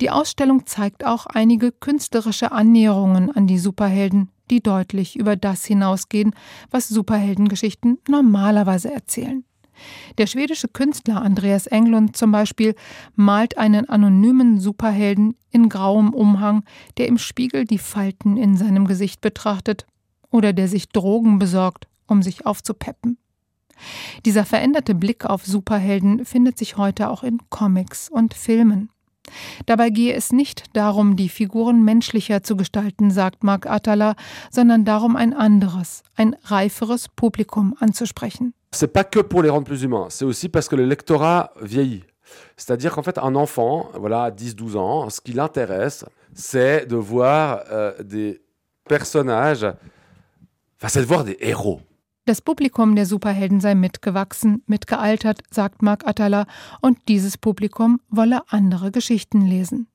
Die 0.00 0.10
Ausstellung 0.10 0.66
zeigt 0.66 1.06
auch 1.06 1.26
einige 1.26 1.72
künstlerische 1.72 2.52
Annäherungen 2.52 3.30
an 3.30 3.46
die 3.46 3.58
Superhelden, 3.58 4.30
die 4.50 4.62
deutlich 4.62 5.16
über 5.16 5.36
das 5.36 5.64
hinausgehen, 5.64 6.34
was 6.70 6.88
Superheldengeschichten 6.88 7.98
normalerweise 8.08 8.92
erzählen. 8.92 9.44
Der 10.18 10.26
schwedische 10.26 10.68
Künstler 10.68 11.22
Andreas 11.22 11.66
Englund 11.66 12.16
zum 12.16 12.32
Beispiel 12.32 12.74
malt 13.14 13.58
einen 13.58 13.88
anonymen 13.88 14.60
Superhelden 14.60 15.36
in 15.50 15.68
grauem 15.68 16.12
Umhang, 16.14 16.64
der 16.98 17.08
im 17.08 17.18
Spiegel 17.18 17.64
die 17.64 17.78
Falten 17.78 18.36
in 18.36 18.56
seinem 18.56 18.86
Gesicht 18.86 19.20
betrachtet 19.20 19.86
oder 20.30 20.52
der 20.52 20.68
sich 20.68 20.88
Drogen 20.88 21.38
besorgt, 21.38 21.86
um 22.06 22.22
sich 22.22 22.46
aufzupeppen. 22.46 23.18
Dieser 24.24 24.44
veränderte 24.44 24.94
Blick 24.94 25.24
auf 25.24 25.44
Superhelden 25.44 26.24
findet 26.24 26.58
sich 26.58 26.76
heute 26.76 27.10
auch 27.10 27.22
in 27.22 27.38
Comics 27.50 28.08
und 28.08 28.34
Filmen. 28.34 28.90
Dabei 29.66 29.90
gehe 29.90 30.12
es 30.14 30.32
nicht 30.32 30.64
darum, 30.74 31.16
die 31.16 31.28
Figuren 31.28 31.82
menschlicher 31.82 32.42
zu 32.42 32.56
gestalten, 32.56 33.10
sagt 33.10 33.42
Mark 33.42 33.66
Atala, 33.66 34.16
sondern 34.50 34.84
darum, 34.84 35.16
ein 35.16 35.32
anderes, 35.32 36.02
ein 36.14 36.36
reiferes 36.44 37.08
Publikum 37.08 37.74
anzusprechen. 37.78 38.54
C'est 38.74 38.88
pas 38.88 39.04
que 39.04 39.20
pour 39.20 39.42
les 39.42 39.50
rendre 39.50 39.66
plus 39.66 39.82
humains, 39.82 40.06
c'est 40.10 40.24
aussi 40.24 40.48
parce 40.48 40.68
que 40.68 40.76
le 40.76 40.84
lectorat 40.84 41.52
vieillit. 41.60 42.04
C'est-à-dire 42.56 42.92
qu'en 42.94 43.02
fait, 43.02 43.18
un 43.18 43.34
enfant, 43.34 43.90
voilà, 43.94 44.30
10-12 44.30 44.76
ans, 44.76 45.10
ce 45.10 45.20
qui 45.20 45.32
l'intéresse, 45.32 46.04
c'est 46.32 46.86
de 46.86 46.96
voir 46.96 47.64
euh, 47.70 47.92
des 48.02 48.42
personnages, 48.88 49.64
enfin, 49.64 50.88
c'est 50.88 51.00
de 51.00 51.06
voir 51.06 51.24
des 51.24 51.36
héros. 51.40 51.80
Das 52.26 52.40
Publikum 52.40 52.94
der 52.94 53.04
Superhelden 53.04 53.60
sei 53.60 53.74
mitgewachsen, 53.74 54.62
mitgealtert, 54.66 55.42
sagt 55.50 55.82
Mark 55.82 56.06
Atala, 56.06 56.46
und 56.80 56.96
dieses 57.06 57.36
Publikum 57.36 58.00
wolle 58.08 58.40
andere 58.48 58.90
Geschichten 58.90 59.42
lesen. 59.42 59.88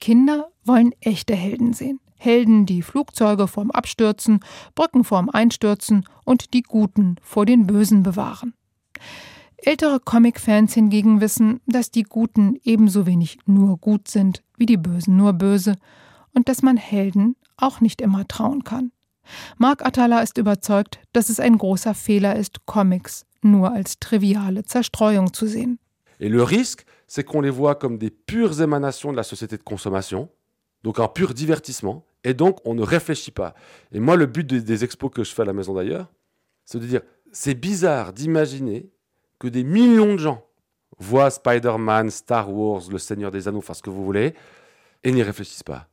Kinder 0.00 0.48
wollen 0.64 0.92
echte 1.00 1.34
Helden 1.34 1.74
sehen. 1.74 2.00
Helden, 2.22 2.66
die 2.66 2.82
Flugzeuge 2.82 3.48
vorm 3.48 3.70
Abstürzen, 3.70 4.40
Brücken 4.74 5.04
vorm 5.04 5.28
Einstürzen 5.28 6.04
und 6.24 6.54
die 6.54 6.62
Guten 6.62 7.16
vor 7.22 7.46
den 7.46 7.66
Bösen 7.66 8.02
bewahren. 8.02 8.54
Ältere 9.56 10.00
Comic-Fans 10.00 10.74
hingegen 10.74 11.20
wissen, 11.20 11.60
dass 11.66 11.90
die 11.90 12.02
Guten 12.04 12.58
ebenso 12.64 13.06
wenig 13.06 13.38
nur 13.46 13.78
gut 13.78 14.08
sind 14.08 14.42
wie 14.56 14.66
die 14.66 14.76
Bösen 14.76 15.16
nur 15.16 15.32
böse 15.32 15.76
und 16.32 16.48
dass 16.48 16.62
man 16.62 16.76
Helden 16.76 17.36
auch 17.56 17.80
nicht 17.80 18.00
immer 18.00 18.26
trauen 18.26 18.64
kann. 18.64 18.92
Mark 19.56 19.84
Atala 19.84 20.20
ist 20.20 20.38
überzeugt, 20.38 21.00
dass 21.12 21.28
es 21.28 21.40
ein 21.40 21.58
großer 21.58 21.94
Fehler 21.94 22.36
ist, 22.36 22.66
Comics 22.66 23.26
nur 23.40 23.72
als 23.72 23.98
triviale 23.98 24.64
Zerstreuung 24.64 25.32
zu 25.32 25.46
sehen. 25.46 25.78
Et 26.18 26.28
le 26.30 26.42
risque, 26.42 26.84
c'est 27.08 27.24
qu'on 27.24 27.42
les 27.42 27.50
voit 27.50 27.78
comme 27.78 27.98
des 27.98 28.10
pures 28.10 28.60
émanations 28.60 29.10
de 29.10 29.16
la 29.16 29.24
société 29.24 29.58
de 29.58 29.64
consommation, 29.64 30.28
donc 30.82 30.98
un 30.98 31.08
pur 31.08 31.34
divertissement, 31.34 32.04
et 32.24 32.34
donc 32.34 32.58
on 32.64 32.74
ne 32.74 32.82
réfléchit 32.82 33.30
pas. 33.30 33.54
Et 33.92 34.00
moi, 34.00 34.16
le 34.16 34.26
but 34.26 34.46
des, 34.46 34.84
expos 34.84 35.10
que 35.10 35.24
je 35.24 35.32
fais 35.32 35.42
à 35.42 35.46
la 35.46 35.52
maison 35.52 35.74
d'ailleurs, 35.74 36.08
c'est 36.64 36.78
de 36.78 36.86
dire, 36.86 37.02
c'est 37.32 37.54
bizarre 37.54 38.12
d'imaginer 38.12 38.90
que 39.38 39.48
des 39.48 39.64
millions 39.64 40.12
de 40.12 40.18
gens 40.18 40.44
voient 40.98 41.30
Spider-Man, 41.30 42.10
Star 42.10 42.52
Wars, 42.52 42.82
Le 42.90 42.98
Seigneur 42.98 43.30
des 43.30 43.48
Anneaux, 43.48 43.58
enfin 43.58 43.74
ce 43.74 43.82
que 43.82 43.90
vous 43.90 44.04
voulez, 44.04 44.34
et 45.02 45.12
n'y 45.12 45.22
réfléchissent 45.22 45.64
pas. 45.64 45.88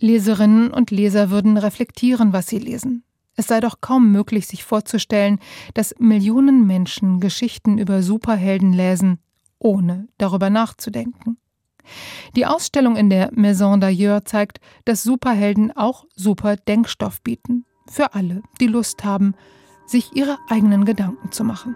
Leserinnen 0.00 0.72
und 0.72 0.90
Leser 0.90 1.30
würden 1.30 1.58
reflektieren, 1.58 2.32
was 2.32 2.48
sie 2.48 2.58
lesen. 2.58 3.04
Es 3.34 3.46
sei 3.46 3.60
doch 3.60 3.80
kaum 3.80 4.12
möglich, 4.12 4.46
sich 4.46 4.64
vorzustellen, 4.64 5.38
dass 5.74 5.94
Millionen 5.98 6.66
Menschen 6.66 7.20
Geschichten 7.20 7.78
über 7.78 8.02
Superhelden 8.02 8.72
lesen, 8.72 9.18
ohne 9.58 10.06
darüber 10.18 10.50
nachzudenken. 10.50 11.38
Die 12.36 12.46
Ausstellung 12.46 12.96
in 12.96 13.10
der 13.10 13.30
Maison 13.32 13.80
d'Ailleurs 13.80 14.24
zeigt, 14.24 14.60
dass 14.84 15.02
Superhelden 15.02 15.76
auch 15.76 16.04
super 16.14 16.56
Denkstoff 16.56 17.20
bieten. 17.22 17.64
Für 17.88 18.14
alle, 18.14 18.42
die 18.60 18.66
Lust 18.66 19.04
haben, 19.04 19.34
sich 19.86 20.12
ihre 20.14 20.38
eigenen 20.48 20.84
Gedanken 20.84 21.32
zu 21.32 21.44
machen. 21.44 21.74